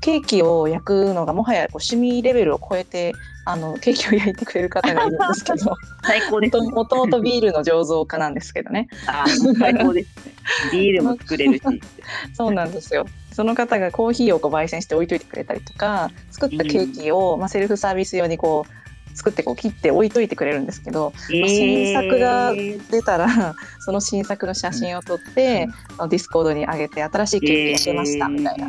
[0.00, 3.12] ケーキを焼くのがもはやこう趣味レベルを超えて
[3.44, 6.70] あのケーキを焼いてくれる方がいるんですけど 最高ですね。
[6.70, 8.88] もともとビールの醸造家なんですけどね。
[9.06, 10.32] あー最高ですね。
[10.72, 11.62] ビールも作れるし。
[12.34, 25.68] そうなんですよその方がコーヒーをこう焙煎して置いといてくれたりとか作ったケーキを、まあ、セルフサービス用にこう作ってこう切って置いといてくれるんですけど新作が出たら その新作の写真を撮って、
[25.98, 28.68] あのディスコードに上げて新しいケーキ焼けましたみたいな、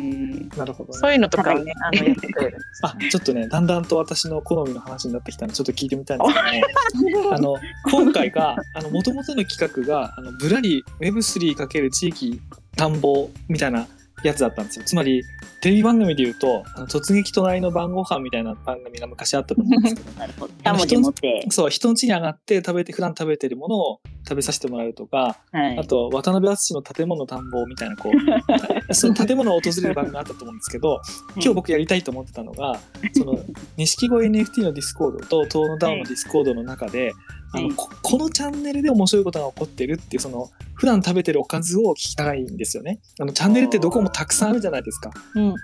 [0.56, 7.56] なるほどね、そういうのとかをねあのやってくれるんですあちょっとねだんだんと私の好みの話になってきたのでちょっと聞いてみたいんですけども あの
[7.90, 8.56] 今回が
[8.92, 12.40] もともとの企画があのぶらり Web3× 地域
[12.76, 13.88] 探訪みたいな
[14.24, 15.24] やつだったんですよつまり
[15.60, 20.52] テレビ番組で言うと「あの突撃隣の晩ご飯みたいな番組が昔あったと思うんですけど なるほど。
[20.64, 21.46] 二文字持って。
[21.50, 25.84] そう人の家に上がって食べて普段食べてるものを食べさせてもらうとかはいあ。
[25.84, 28.14] と渡辺淳の建物探訪みたいなこう
[28.94, 31.00] その建物を訪れる番組があったと思うんですけど
[31.36, 32.78] 今日僕やりたいと思ってたのが
[33.14, 33.38] その
[33.76, 37.12] 錦鯉 NFT のディスコードと東野ダウンのディスコードの中で、
[37.52, 43.00] あはいのここのチャンネルで面白いことが起こってるっていうその普段食べてるおかずを聞きたいんですよね。
[43.18, 45.10] あのチャンネルってどこもたくさんあるじゃないですか。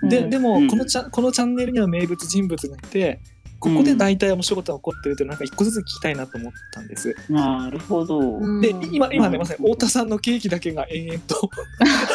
[0.09, 3.19] ででもうんこのチャこのチャンネルには名物人物がいて
[3.65, 7.15] ここで大体面白いことが起こってるっていうのなんか一個ずつ聞きたいなと思ったんです。
[7.29, 8.19] なるほど。
[8.19, 11.49] うんで今今ねうんまさに太田さんのケーキだけが延々と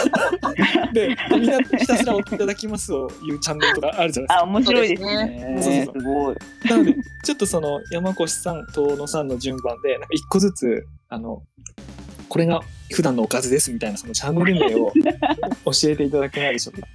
[0.94, 4.38] でみんなひたすらおいただきますを言うチャンネルとかあるじゃないですか。
[4.38, 5.84] あ、面白いですそうですね。
[5.84, 6.36] ねすごい。
[6.68, 11.42] なので、ちょっとその山越さん、遠野さんの順番で、なんか一個ずつ、あの、
[12.28, 12.60] これが
[12.92, 14.92] 普段のおかずですみたいな、そのチャンネル名を
[15.64, 16.86] 教えていただけないでしょうか。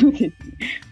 [0.00, 0.32] そうですね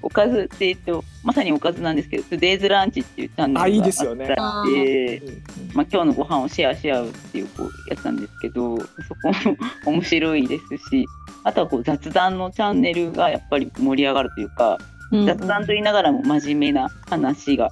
[0.03, 4.35] おかずって言うと、まさにおかずなんですけど、トゥデイズランチっていうチャンネルがあいいですよね。
[4.39, 5.43] あってうんうん。
[5.75, 8.87] まあ、今日のご飯をシェアし合うっていうこうやつなんですけどそ
[9.23, 9.33] こ
[9.87, 11.07] も面白いですし
[11.45, 14.79] あとはこう雑談のチャンネルがやっぱり盛り上がるというか
[15.13, 15.27] うん。
[15.27, 17.69] 雑談と言いながらも真面目な話が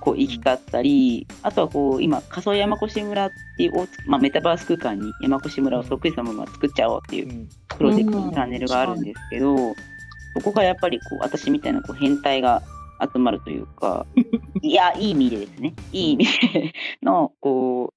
[0.00, 3.72] こう行き交ったりあとはこう今仮想山越村っていう、
[4.06, 7.48] まあ、メタバース空間に山越村をそっくりさまま作っちゃおうっていううん。
[7.76, 9.74] プロジェクトのチャンネルがあるんですけど、
[10.34, 12.62] そこがやっぱりこう私みたいなこう変態が
[13.00, 14.06] 集まるというか
[14.62, 15.74] いやいい意味でですね。
[15.92, 17.94] いい意味でのこう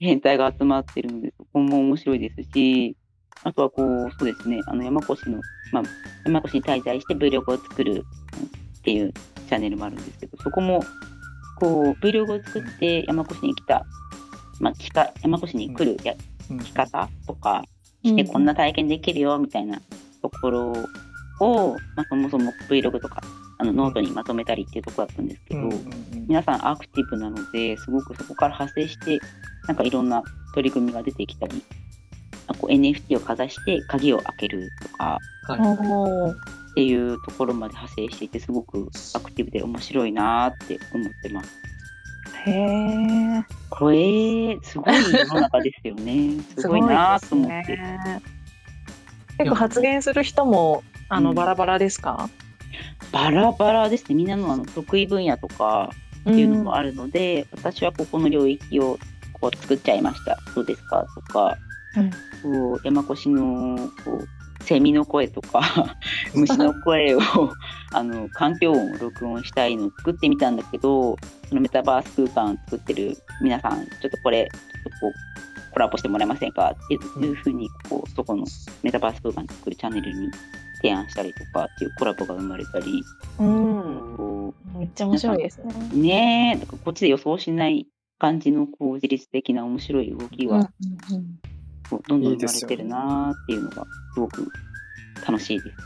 [0.00, 2.96] 変態が集まってるのでそこも面白いですし
[3.44, 4.60] あとはこうそうですね。
[4.66, 5.40] あの山越の、
[5.72, 5.82] まあ、
[6.24, 8.04] 山越に滞在して Vlog を作る
[8.78, 10.82] っていうチャンネルもあるんですけどそこも
[11.56, 13.84] こう Vlog を作って山越に来た、
[14.60, 16.14] まあ、来た山越に来るや
[16.50, 16.58] うん。
[16.58, 17.62] 来方とか
[18.04, 18.16] うん。
[18.16, 19.80] でこんな体験できるよみたいな
[20.22, 20.72] ところ
[21.40, 23.22] を、まあ、そもそも Vlog とか
[23.58, 29.18] あのノートにまとめたりっていうところだったんですけど、うんうん皆さんアクティブなのですごくそこから派生して
[29.66, 30.22] なんかいろんな
[30.54, 31.64] 取り組みが出てきたり
[32.48, 41.50] あこう NFT をかざして鍵を開けるとかはいっていうところまで派生していてすごくアクティブで面白いなーって思ってます。
[42.46, 43.44] へえ。
[43.70, 46.34] これすごい世の中ですよね。
[46.56, 47.78] すごいなーと思って。
[49.38, 51.36] 結構発言する人もあのうん。
[51.36, 52.28] バラバラですか？
[53.12, 54.14] バラバラですね。
[54.14, 55.90] みんなのあの得意分野とか、
[56.22, 58.98] っていうのもあるので、私はここの領域を
[59.40, 60.38] こう作っちゃいました。
[60.54, 61.06] どうですか？
[61.14, 61.56] とか、
[62.42, 64.18] こう山越しのこ
[64.60, 65.96] うセミの声とか
[66.34, 67.20] 虫の声を
[67.92, 71.16] あの環境音を録音したいのを作ってみたんだけど
[71.48, 76.70] そのメタバース空間を作ってる皆さんちょっとこれちょっとこうコラボしてもらえませんか？
[76.72, 78.44] っていうふうにこうそこの
[78.82, 80.28] メタバース空間を作るチャンネルに
[80.82, 83.02] 提案したりとかっていうコラボが生まれたり、
[83.38, 85.74] うん、こめっちゃ面白いですね。
[85.92, 87.86] うねえだからこっちで予想しない
[88.18, 90.70] 感じのこう自律的な面白い動きは
[91.10, 91.38] うんうん
[91.88, 94.46] こうどんどん生まれてるなーっていうのがすごく
[95.26, 95.76] 楽しいです。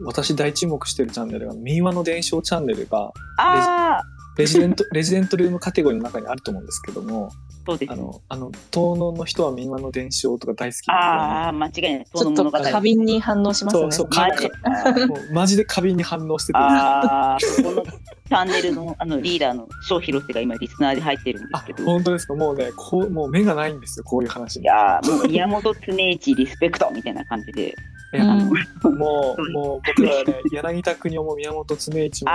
[0.00, 4.02] 私大注目してるチャンネルが、民話の伝承チャンネルが、ああ
[4.36, 7.30] レジデント、 レジデントルームカテゴリーの中にあると思うんですけども、
[7.66, 7.96] そうですね。
[7.98, 12.04] あの、あの、東能の人は民話の伝承とか大好きああ間違いない。
[12.04, 13.82] ちょっとその物語過敏に反応しますね。
[13.82, 14.48] そうそうマジ
[15.06, 21.82] もうマジで過敏に反応してて、ああそこのチャンネルのあのリーダーの翔広瀬が今リスナーで入ってるんですあけど。
[21.82, 22.34] い本当ですか？
[22.34, 27.74] もうねこうもう目がないんですよこういう話にやーもう宮本常一リスペクトみたいな感じで。
[28.12, 32.30] いやうんもうもう僕らはね柳田国夫も宮本常一も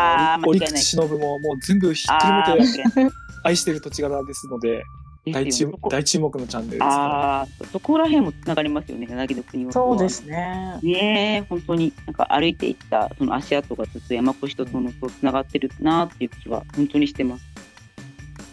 [0.48, 3.12] 折口忍ももう全部ひっくああるめてー
[3.44, 4.84] 愛してる土地柄ですので
[5.32, 9.72] 大注大注目のチャンネルですからああそこら辺もつながりますよね柳の国は。
[9.72, 10.80] そうですね。
[10.82, 17.46] ねえ本当になんか歩いていったその足跡がずっと山越しとそのとつながってるなっていう気は本当にしてます。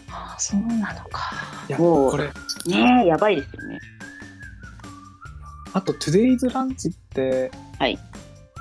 [0.09, 1.31] あそうなのか。
[1.69, 3.79] いやもうこれねえやばいですよね。
[5.75, 7.99] あと Today's Lunch ってはい。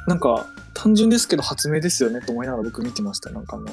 [0.09, 3.67] なんか単純ですけど発明ですよねと思いながら僕見てましたなんかあの。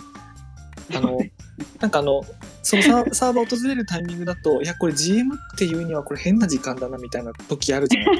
[0.94, 1.20] あの
[1.82, 2.22] なんかあの
[2.62, 8.16] そのサーバー訪れるタイミングだといやこれ GM っていうにはこれ変な時間だなみたいな時あるじゃない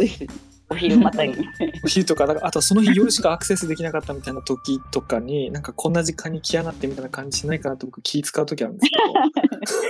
[0.00, 0.34] ですか。
[0.68, 1.32] お昼またぎ。
[1.84, 8.90] お昼とかあとはその日夜しかアクセスできなかったみたいな時とかに なんかこんな時間に来やがってみたいな感じしないかなと僕気使う時あるんです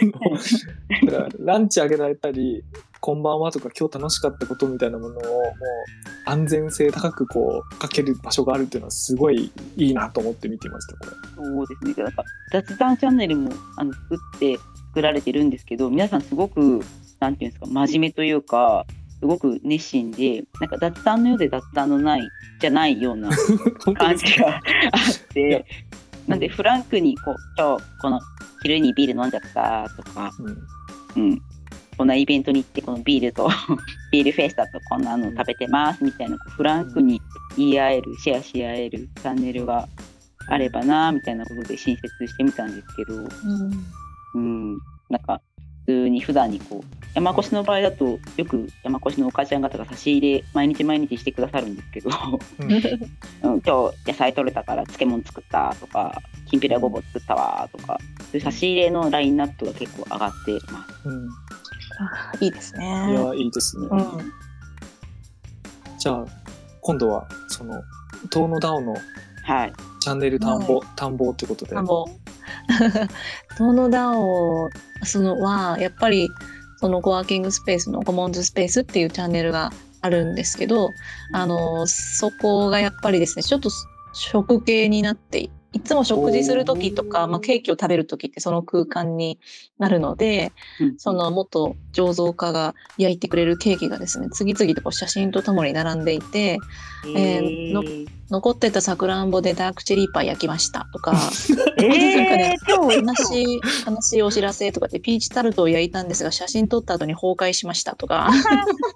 [0.01, 2.63] けど だからランチあげられたり
[3.01, 5.53] こんばんはとか今日楽しかったことみたいなものをもう
[6.27, 11.47] 安全性高くこうかける場所があるっていうのはすごいいいなと思って見てましたこれ。
[11.47, 12.05] そうですね。
[12.05, 14.59] なんか雑談チャンネルもあの作って
[14.89, 16.83] 作られてるんですけど、皆さんすごく
[17.21, 18.87] なんていうんですか真面目というか。
[19.21, 22.29] すごく熱心で、なんか雑談のようで雑談のない
[22.61, 23.31] じゃないような
[23.97, 24.63] 感じがあっ
[25.33, 25.65] て、
[26.27, 28.21] なんでフランクにこう今日この
[28.63, 29.89] 昼にビール飲んじゃった？
[29.97, 30.31] とか、
[31.17, 31.23] うん。
[31.23, 31.43] うん、
[31.97, 33.49] こんなイベントに行ってこのビールと
[34.13, 37.23] ビールフェスタとこんなの食べてますみたいなこうフランクに
[37.57, 39.89] 言い合えるシェアし合えるチャンネルが
[40.49, 43.15] あればなみたいなことで新設してみたんですけど、
[44.35, 44.73] うん、
[45.09, 45.41] なんか
[45.87, 52.11] 普通に普段にこう山越しの場合だとよく山越しのお母ちゃん方が差し入れ毎日毎日してくださるんですけど、
[52.59, 53.73] うんうん、今日
[54.07, 61.09] 野菜取れたから漬物作ったとかきんぴらごぼう作ったわとかそういう差し入れのラインナップが結構上がってます。
[61.09, 61.29] うん
[61.99, 63.11] あいいですね。
[63.11, 63.89] いやいいですね。
[63.91, 64.33] うん。
[65.99, 66.27] じゃあ
[66.83, 67.83] 今度はその
[68.29, 68.95] 遠野ダオの
[69.47, 71.77] はい、チャンネル探訪、探訪ということで。
[71.77, 72.05] あ の、
[73.57, 74.69] トノダオ
[75.05, 76.29] そのは、やっぱり、
[76.77, 80.91] そのコワーキングスペースのコモンズスペースっていうチャンネルがあるんですけど、
[81.33, 83.71] あの、そこがやっぱりですね、ちょっと
[84.13, 89.39] 食系になって、いつも食事する時とか、まあ、ケーキを食べる時ってその空間に
[89.79, 90.99] なるので、うん。
[90.99, 96.59] その元醸造家が焼いてくれるケーキがですね、次々とこう写真とともに並んでいて、
[97.15, 97.83] えーの
[98.31, 101.13] 残ってたさくらんぼでダークチェリーパイ焼きましたとか、
[101.79, 108.31] えー、超悲しい、悲しいお知らせとかで、ピーチタルトを焼いたんですが、写真撮った後に崩壊しましたとか、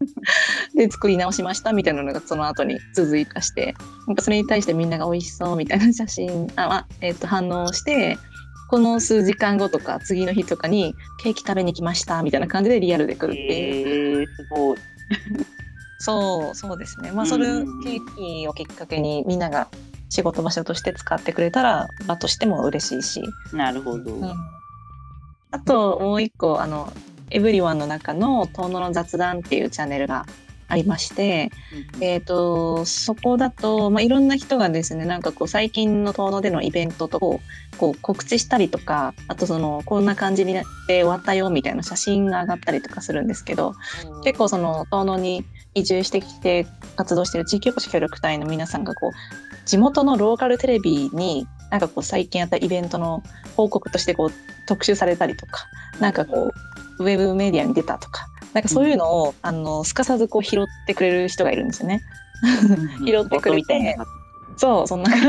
[0.74, 3.74] で、作り直しましたみたいなのがその後に続いたして、
[4.06, 8.18] なんかそれに対してみんなが美味しそうみたいな写真、あ、まあえっ、と、反応して、
[8.68, 14.20] この数時間後とか次の日とかにケーキ食べに来ましたみたいな感じでリアルで来るっていう。
[14.20, 14.78] えー、すごい。
[16.00, 17.12] そう、そうですね。
[17.12, 17.84] まあ、それうんうんうん。
[17.84, 19.68] ケーキをきっかけにみんなが
[20.08, 24.16] 仕事場所として使ってくれたら、場としても嬉しいし、なるほど。
[25.52, 26.92] あともう一個あの
[27.30, 30.26] エブリワンの中の「遠野の雑談」っていうチャンネルが
[30.68, 31.50] ありまして、
[32.00, 43.74] えー、とそこだと、まあ、いろんな人がですねなんかこう最近の遠野でのイベントとこうこう告知したりとかあとそのこんな感じになって終わったよみたいな写真が上がったりとかするんですけど
[44.22, 45.44] 結構その遠野に
[45.74, 46.66] 移住してきて
[46.96, 49.10] 活動してる地域おこし協力隊の皆さんがこう
[49.66, 53.22] 地元のローカルテレビになんかこう最近やったイベントの
[53.56, 54.30] 報告としてこう
[54.66, 55.66] 特集されたりとか
[56.00, 56.52] なんかこ
[56.98, 62.02] うウェブメディアに出たとかなんかそういうのを、あのすかさずこう拾ってくれる人がいるんですよね。
[63.00, 63.96] うん拾ってくれて
[64.56, 65.26] そうそんな感じ。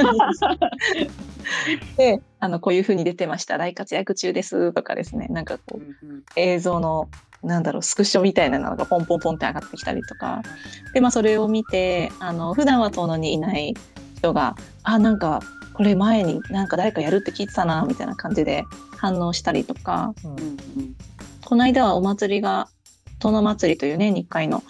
[1.98, 3.58] であのこういう風に出てました。
[3.58, 5.28] 大活躍中ですとかですね。
[5.30, 7.10] なんかこう映像の
[7.44, 10.42] なんだろうスクショみたいなのがポンポンポンって上がってきたりとか。
[10.94, 13.74] で、まあ、それを見てあの普段は遠野にいない
[14.18, 15.42] 人があなんか
[15.74, 18.64] これ前になんか誰かやるって聞いてたなみたいな感じで
[18.98, 20.14] 反応したりとか。
[20.24, 20.96] うん
[21.52, 22.70] この間はお祭りが
[23.20, 24.64] 遠野祭りという年に1回の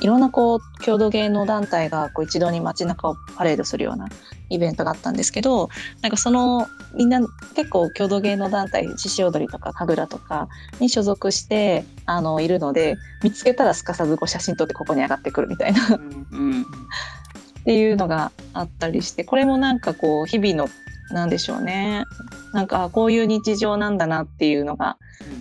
[0.00, 4.06] いろんなこう郷土芸能団体がこう一堂に街中をパレードするような
[4.50, 5.68] イベントがあったんですけど
[6.02, 7.20] なんかそのみんな
[7.54, 10.48] 結構郷土芸能団体獅子踊りとか神楽とか
[10.80, 15.80] に所属してあのいるので見つけたらすかさずこう写真撮ってここに上がってくるみたいな。
[15.86, 20.68] っていうのがあったりしてこれもなんかこう日々の
[21.10, 22.04] なんでしょうね。
[22.52, 24.98] なんかあこういう日常なんだなっていうのが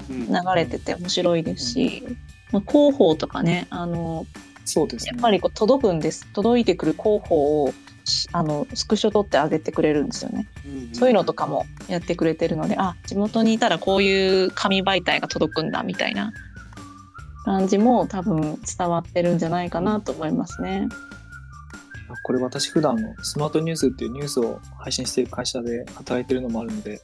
[0.10, 0.26] 流
[0.56, 2.04] れてて面白いですし、
[2.52, 4.26] まあ、広報とかねあの
[4.66, 5.12] そうですね。
[5.14, 6.26] やっぱりこう届くんです。
[6.32, 7.74] 届いてくる広報をし
[8.32, 10.48] あのスクショ取ってあげてくれるんですよね。
[10.94, 16.34] そういうのとかもやってくれてるのであ地元にいたらこういう紙媒体が届くんだみたいな
[17.46, 20.88] 感じも多分伝わってるんじゃないかなと思いますね。
[22.10, 27.02] あこれ私普段のスマートニュースっていうニュースを配信している会社で働いてるのもあるので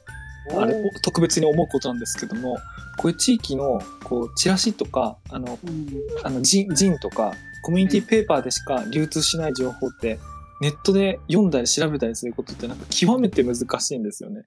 [0.56, 2.56] あれ特別に思うことなんですけども
[2.96, 5.58] こういう地域のこうチラシとかあの
[6.22, 10.18] あの zine zine とかコミュニティペーパーでしか流通しない情報って
[10.60, 14.44] ネットで読んだり調べたりすることってなんか極めて難しいんですよね。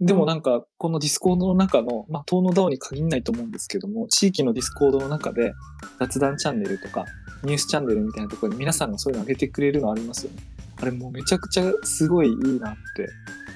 [0.00, 5.52] でもなんかこのディスコードの中の、まあ、遠野 DAO に限らないと思うんですけども地域のディスコードの中で
[6.00, 7.04] 雑談チャンネルとか
[7.44, 10.42] ニュースチャンネルみたいなところに皆さんがそういうの上げてくれるのありますよね。
[10.82, 13.08] あれもうめちゃくちゃすごいいいなって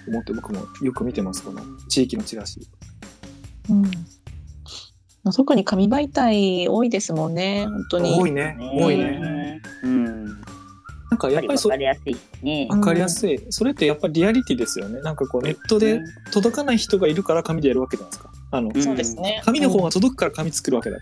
[0.07, 2.61] 思って僕もよく見てますこの地域のチラシ。
[3.71, 8.21] うん、特に紙媒体多いですもんね本当に。
[8.21, 9.61] 多いね多いね。
[9.83, 10.44] うん。
[11.15, 12.67] なんかやっぱりそうわかりやすいしね。
[12.69, 13.41] わかりやすい。
[13.51, 15.01] それってやっぱりリアリティですよね。
[15.01, 16.01] なんかこうネットで
[16.33, 18.33] 届かない人がいるから紙でやるわけじゃないですか。
[18.51, 19.41] あの、うんそうですね。
[19.45, 20.99] 紙の方が届くから紙作るわけだ。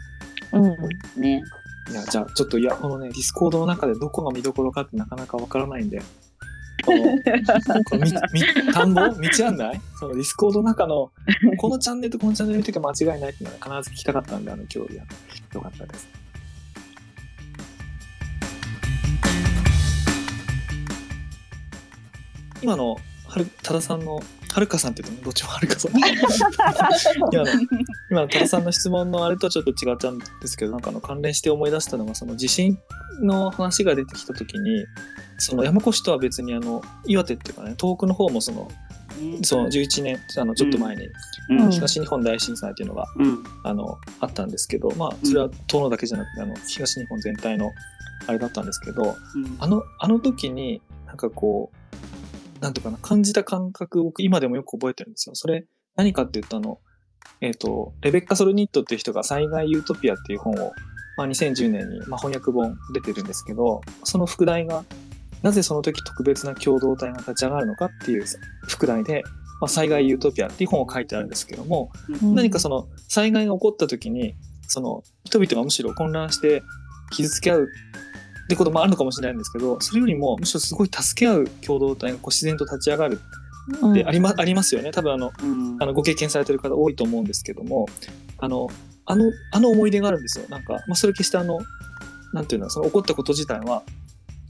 [0.52, 1.42] うんね。
[1.90, 6.02] いや、じゃあちょっといや、このね、ディスコードの中でどこが見どころかってなかなかわからないんで、
[6.84, 7.02] この、
[7.84, 9.80] このみみ田んぼ道案内？
[9.98, 11.10] そのディスコードの中の、
[11.56, 15.04] このチャンネルとこのチャンネル見て間違いないっていうのは必ず聞きたかったんで、あの、今日や、
[15.54, 16.22] よかったです。
[22.62, 22.96] 今の、
[23.26, 24.20] はる、多田さんの、
[24.52, 25.92] はるかさんって言うとね、どっちもはるかさん。
[27.32, 27.50] 今の、
[28.10, 32.78] 今の多田さんの質問のあれとはちょっと違ったんですけど、なんかあの関連して思い出したのが、その地震
[33.20, 34.84] の話が出てきたときに、
[35.38, 38.70] その山越とは別にあの、岩手っていうかね、東北の方もその、
[39.42, 41.08] その11年、あの、ちょっと前に、
[41.50, 41.70] うん。
[41.70, 43.44] 東日本大震災っていうのが、うん。
[43.62, 47.70] あの、あったんですけど、まあ、それは東野だけじゃなくて、あの、東日本全体の
[48.26, 49.16] あれだったんですけど、
[49.58, 51.76] あの、あの時に、なんかこう、
[52.62, 55.34] なんとかな、感じた感覚、僕今でもよく覚えてるんですよ。
[55.34, 56.78] それ、何かって言うと、あの、
[57.40, 60.72] えっ、と、レベッカ・ソルニットっていう人が災害ユートピアっていう本を、
[61.16, 64.84] まあ、2010年に、まあ、翻訳本出てるんですけど、その副題が、
[65.42, 68.24] なぜその時特別な共同体が立ち上がるのかっていう
[68.68, 69.24] 副題で、
[69.60, 71.90] まあ、災害ユートピアっていう本を書いてあるんですけども、
[72.22, 74.36] 何かその災害が起こった時に、
[74.68, 76.62] その人々がむしろ混乱して
[77.10, 77.68] 傷つけ合う
[78.53, 83.18] ってこともあるのかもしれないんですけど、それよりもむしろすごい助け合う共同体がこう自然と立ち上がる
[83.90, 84.90] ってあり,、まありますよね。
[84.90, 85.76] 多分あの、うん。
[85.80, 87.86] あのご経験されてる方多いと思うんですけども、
[88.38, 88.68] あの、
[89.07, 90.44] あの、あの思い出があるんですよ。
[90.50, 91.61] なんか、まあそれ決してあの、
[92.34, 93.82] なんていうの、その起こったこと自体は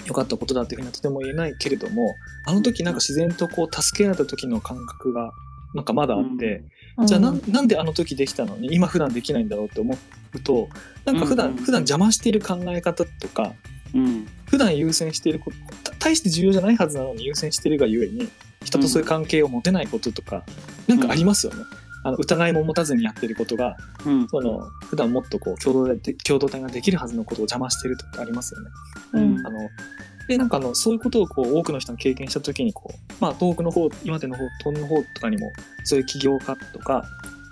[0.06, 2.14] 良かったことだっていうふうにはとても言えないけれども、
[2.46, 5.32] あの時なんか自然とこう助けられた時の感覚が
[5.74, 6.64] なんかまだあって、
[7.06, 9.96] じゃあなんなんであの時できたのに今普段できないんだろうって思
[10.34, 10.68] うと
[11.04, 13.54] なんか普段、うん普段邪魔している考え方とか
[13.94, 14.26] うん。
[14.46, 15.56] 普段優先していること
[15.90, 18.28] た大して重要じゃないはずなのに優先しているがゆえに
[18.64, 20.44] 人とそういう関係を持てないこととか、
[20.86, 21.64] なんかありますよね。
[22.04, 24.28] あの疑いも持たずにやってることがうん。
[24.28, 28.70] その普段もっとこう共同で共同体ができるはずのことを邪魔しているとかありますよね。
[29.14, 29.68] うんあの
[30.28, 35.50] でなんかあのそういうことをこう多くの人が経験した時にこう、まあ、東北の方岩手の方東の方とかにも
[35.84, 37.04] そういう起業家とか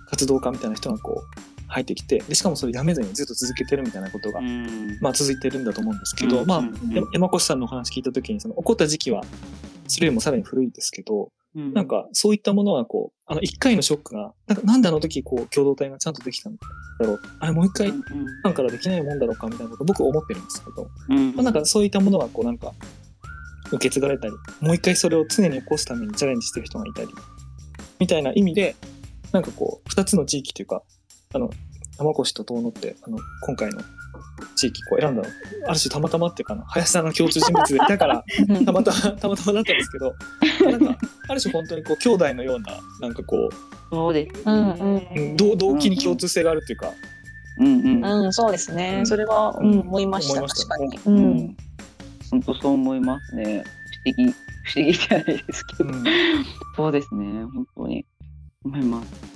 [0.09, 4.99] 活動家みたいな人がこう入ってきてでしかもそれやめずにずっと続けてるみたいなことが、うん。
[5.01, 6.63] まあ、続いてるんだと思うんですけど、まあ
[7.13, 9.23] 山越さんのお話聞いた時にその起こった時期は
[9.87, 11.73] それよりもさらに古いですけど、うん。
[11.73, 16.61] なん、かそういったものはこうあの一回のショックがなんかなんであの時こう共同体がちゃんとできたんだ
[17.07, 17.21] ろう。
[17.39, 17.93] あれもう一回う
[18.49, 21.35] んからできないもんだろうかみたいなことを僕は思ってるんですけど、うん。
[21.35, 22.73] まあ、なんかそういったものがこうなんか
[23.73, 27.09] 受け継がれたりもう一回それを常に起こすためにチャレンジしてる人がいたり
[27.99, 28.77] みたいな意味で
[29.33, 30.83] なんかこう二つの地域というか
[31.35, 31.51] あの
[31.99, 33.81] 山越と遠野ってあの今回の
[34.57, 35.29] 地域こう選んだの
[35.69, 38.25] ある種たまたまっていうかな林さんが共通人物でいたから
[38.65, 40.15] たまたまたまたまだったんですけど
[40.71, 43.49] なんかある種本当にこう兄弟のようななんかこ
[43.91, 44.43] そうです。
[44.47, 46.93] うんうん動動機に共通性があるっていうか、
[47.59, 48.05] うんうん。
[48.05, 48.99] うん、そうですね。
[48.99, 50.35] うんそれは、うん、思いました。
[50.35, 50.99] 思いました確かに。
[51.07, 51.57] ううんん。
[52.31, 53.65] 本当そう思いますね。
[54.05, 55.91] 不思議、不思議じゃないですけど。
[55.91, 56.05] うん
[56.77, 57.45] そうですね。
[57.45, 58.07] 本当に
[58.65, 59.30] 思います。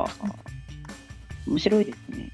[0.00, 0.06] あ
[1.46, 2.30] 面白いですね。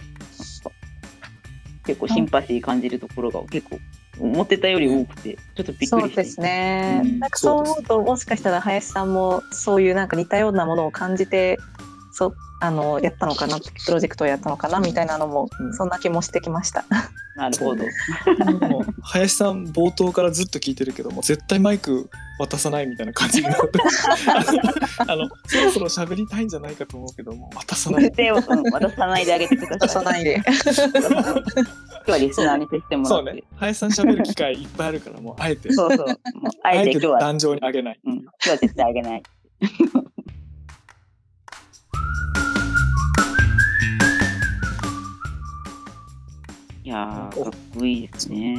[1.84, 3.78] 結構シンパシー感じるところが結構
[4.20, 5.90] 思ってたより多くて、ちょっとびっくりして。
[5.90, 7.00] そうですね。
[7.04, 11.58] うんなんかそう思うと、もしかしたら林さんもそういうなんか似たようなものを感じて、
[12.12, 16.84] そうあのやったのかな、プロジェクトをやったのかなみたいなのも、うんそんな気もしてきました。
[17.40, 17.84] なるほど。
[19.02, 23.78] 林さん冒頭からずっと聞いてるけども絶対マイク渡さないみたいな感じになって
[25.06, 30.04] あのそろそろ喋りたいんじゃないかと思うけども渡さない手を、うん、渡さないであげてくだ出さい。
[30.04, 30.34] さないで。
[30.36, 30.52] 今
[32.04, 33.30] 日はリスナーに接してもらって。
[33.30, 36.06] そうね林さん喋る機会いっぱいあるからもうあえてそうそう。
[36.06, 36.16] もう
[36.62, 39.22] あえて今日は、壇上にあげない、うん、今日は絶対あげない。
[46.82, 48.56] いやー、かっこいいですね。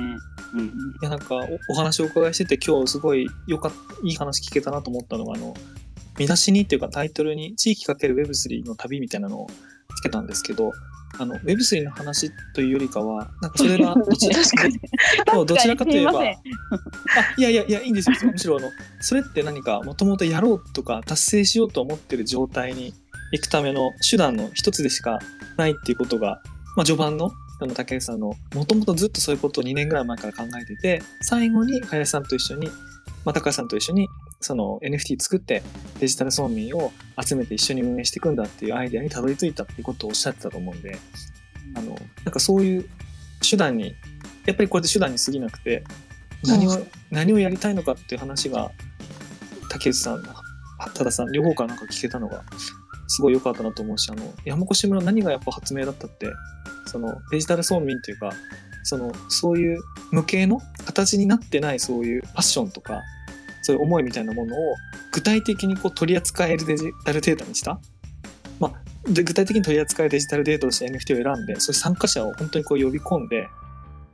[0.53, 0.65] うん。
[0.65, 3.71] いやなんかおお話をお伺いしてて今日すごいよかっ
[4.03, 5.53] いい話聞けたなと思ったのがあの
[6.17, 9.47] 見出しにっていうかタイトルに「地域かける Web3 の旅」みたいなのを
[9.97, 10.71] つけたんですけど
[11.17, 14.49] あの Web3 の話というよりかはなんかそれが どちら確
[15.25, 16.23] かどちらかといえばあ
[17.37, 18.69] いやいやいやいいんですよむしろあの
[18.99, 22.93] それって何かもともとやろうとか達成しようと思ってる状態に
[23.31, 25.19] 行くための手段の一つでしか
[25.57, 26.41] ないっていうことが、
[26.75, 27.31] まあ、序盤の
[27.61, 32.67] あの竹内さんのもともとずっとそういうことを2年ぐらい前から考えてて最後に林さんと一緒に、
[33.23, 34.09] まあ、高橋さんと一緒に
[34.39, 35.61] その NFT 作って
[35.99, 36.91] デジタル村民を
[37.23, 40.97] 集めて一緒に運営していくんだっていうアイデアにたどり着いたっていうことをおっしゃってたと思うんで
[41.75, 41.95] あの
[42.25, 42.89] なんかそういう
[43.47, 43.95] 手段に
[44.45, 45.83] やっぱりこれで手段に過ぎなくて
[46.43, 48.71] 何を、うん何をやりたいのかっていう話が
[49.69, 50.23] 竹内さん
[50.95, 52.43] 多田さん両方からなんか聞けたのが
[53.11, 56.27] すごい良かったなと思うしあの山越村何がやっぱ発明だったって
[56.85, 58.31] そのデジタル村民っていうか
[58.83, 59.81] そのそういう
[60.11, 63.01] 無形の形になってないそういうファッションとか
[63.63, 64.75] そういう思いみたいなものを
[65.11, 67.79] 具体的にこう取り扱えるデジタルデータにした、
[68.59, 73.47] まあ、で具体的に取り扱えるデジタルデータとして NFT を選んでそういう参加者を本当にこう呼び込んで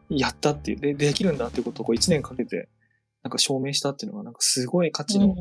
[0.10, 2.68] やったっていうでできるんだっていうことをこう1年かけて
[3.24, 5.36] なんか証明したっていうのがなんかすごい価値の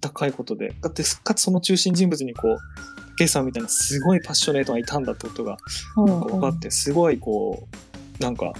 [0.00, 5.58] 高いことで、だってかつその中心人物にこうケイさんみたいなすごいパッショネートがいたんだってことが
[5.96, 7.68] うんなんか分かってすごいこ
[8.18, 8.52] うなんか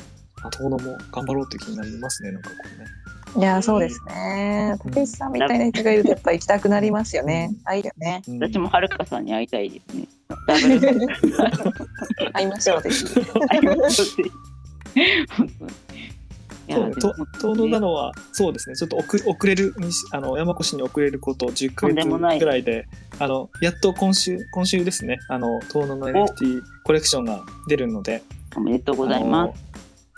[0.42, 2.86] あ遠野も頑張ろうって気になりますねなんかこうね。
[3.36, 4.76] いや、そうですね。
[4.82, 7.54] 竹内さんみたいな人がいるとやっぱ行きたくなりますよね。
[7.64, 8.22] あ、いいよね。
[8.26, 10.08] うん私もはるかさんに会いたいですね。
[10.48, 11.06] ダブル
[12.32, 13.04] 会いましょうぜひ。
[13.48, 14.30] 会いましょうぜ
[15.36, 15.89] 本当にいや
[16.72, 17.14] そうね、と
[17.54, 19.74] 遠野なのは、そうですね、ちょっと遅遅れる
[20.12, 22.86] あの山越に遅れること10ヶ月ぐらいで、
[23.18, 28.22] あのやっと今週、今週ですね、あの遠野の NFT コレクションが出るので、
[28.56, 29.70] おめでとうございます。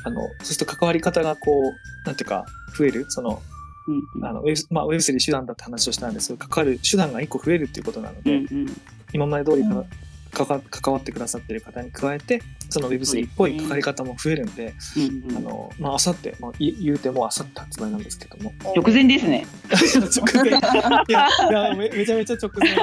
[0.05, 0.21] あの。
[0.21, 2.45] そうすると関わり方がこう、なんていうか、
[2.77, 3.43] 増える、その、
[3.89, 8.67] うんあのウェブまあ、Web3 手段だって話をしたんですけど、関わる手段が1個増えるっていうことなので、うんうん。
[9.13, 9.83] 今まで通りか、うん。
[9.83, 9.97] かか
[10.33, 19.47] 関わってくださってる方に加えて、その Web3 っぽい関わり方も増えるんで、うんうんあの、まあ、あさって、まあ、い言うてもあさって発売なんですけども、直前ですね。
[19.70, 20.49] 直前。
[20.51, 22.74] いや、いやめめちゃめちゃ直前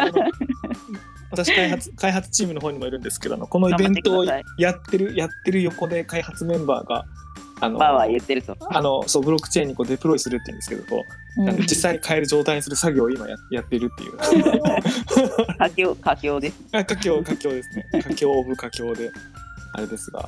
[1.32, 4.42] 私開発、開発チームの方にもいるんですけど、あのこのイベントをや
[4.72, 7.06] ってる、やってる横で開発メンバーが、
[7.62, 8.56] あの、バーは言ってると。
[8.60, 11.04] あのそうブロックチェーンにこうデプロイするって言うんですけど、こ
[11.38, 14.18] うなんか実際に変える状態にする作業を今ややっているっていう。
[15.58, 16.60] 佳境、佳境です。
[16.72, 17.86] あ、佳境、佳境ですね。
[18.04, 19.12] 佳境オブ佳境で、
[19.74, 20.20] あれですが。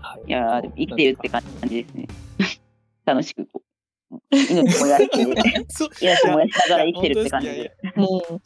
[0.00, 2.08] はいいや生きてるって感じですね。
[3.04, 3.68] 楽しくこう。
[4.30, 5.06] 命もやって、
[6.00, 7.76] 命もやりながら生きてるって感じで。
[7.96, 8.40] うん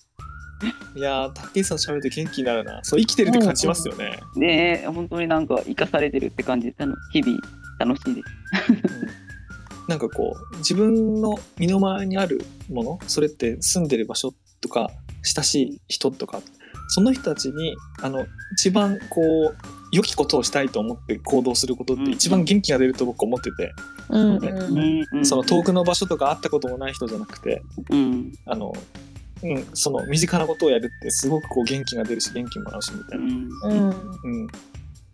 [0.94, 2.80] いやー、竹内さん喋ると元気になるな。
[2.84, 4.20] そう、生きてるって感じますよね。
[4.36, 7.38] ねえ、本当になんか生かされてるって感じで、あの日々
[7.84, 8.26] 楽しいです。
[8.72, 9.08] うん。
[9.88, 14.90] なんかこう自分の身の回りにあるものそれって住んでる場所とか
[15.22, 16.40] 親しい人とか
[16.88, 19.56] その人たちにあの一番こう
[19.90, 22.04] 良きことをしたいと思って行動することっうん。
[22.04, 23.72] て一番元気が出ると僕思ってて、
[24.08, 25.26] うんうん。
[25.26, 28.32] その遠くの場所とか会ったこともない人じゃなくてうん。
[28.46, 28.72] あの、
[29.42, 33.90] うん、その身近なことをやるってすごくこう元気が出るし元気もらうしみたいな、うん。
[33.90, 34.48] うん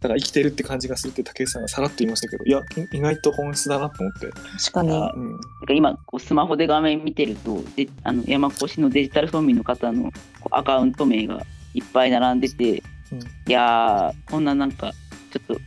[0.00, 4.92] うん、だから生きてるって感じがするって竹内さんがさらっと言いましたけどいやい意外と本質だなと思って、確かに。
[4.92, 10.04] あうん、なんか今こうスマホで画面見てるとであの山越のデジタル村民の方の
[10.40, 11.42] こうアカウント名が
[11.74, 12.82] いっぱい並んでて、
[13.12, 13.18] うん。
[13.20, 14.92] いやーこんななんか
[15.32, 15.60] ちょっと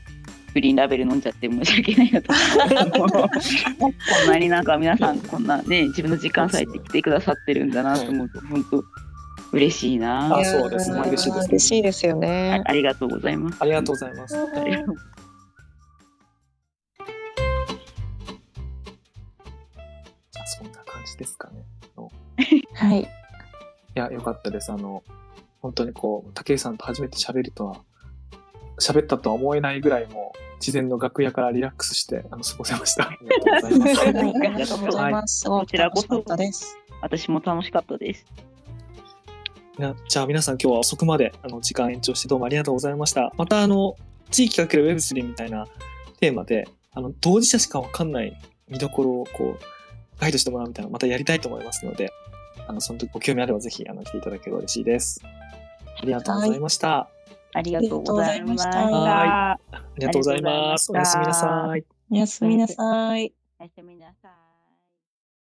[0.53, 2.33] グリーンラベル飲んじゃって申し訳ないなと。
[2.99, 8.83] こんなになんか皆さんこんなね自分の時間割いて来てくださってるんだなと思うと本当
[9.51, 12.63] 嬉しいなあそうですね嬉しいですね嬉しいですよあね。
[12.65, 14.35] ありがとうございますありがとうございます。
[20.61, 21.63] そんな感じですかね。
[22.75, 23.01] はい。
[23.01, 23.07] い
[23.95, 24.71] や、よかったです。
[24.71, 25.03] あの、
[25.61, 27.81] 本当にこう、竹内さんと初めて喋るとは、
[28.79, 33.09] 喋ったとは思えないぐらいもう、事前の楽屋からリラックスして、あの、過ごせました。
[33.09, 33.99] ありがとうございます。
[33.99, 34.09] はい
[34.47, 35.45] ありがとうございます。
[35.45, 36.77] こちらこそです。
[37.01, 38.50] 私も楽しかったですな
[39.77, 43.31] じゃあ皆さん今日は遅くまであの時間延長してどうもありがとうございました。
[43.37, 43.95] またあの、
[44.29, 45.67] 地域かける Web3 みたいな
[46.19, 49.63] テーマで、あの、当事者しかわかんない見どころをこう、
[50.19, 52.11] ガイドしてもらうみたいなのまたやりたいと思いますので、
[52.67, 55.21] あの、その時ご興味あればぜひあの来ていただければ嬉しいです。
[56.01, 57.09] ありがとうございました。
[57.53, 60.91] ありがとうございましたありがとうございましたありがとうございます。
[60.91, 61.85] おやすみなさい。
[62.11, 63.33] おやすみなさい。
[63.59, 64.40] おやすみなさい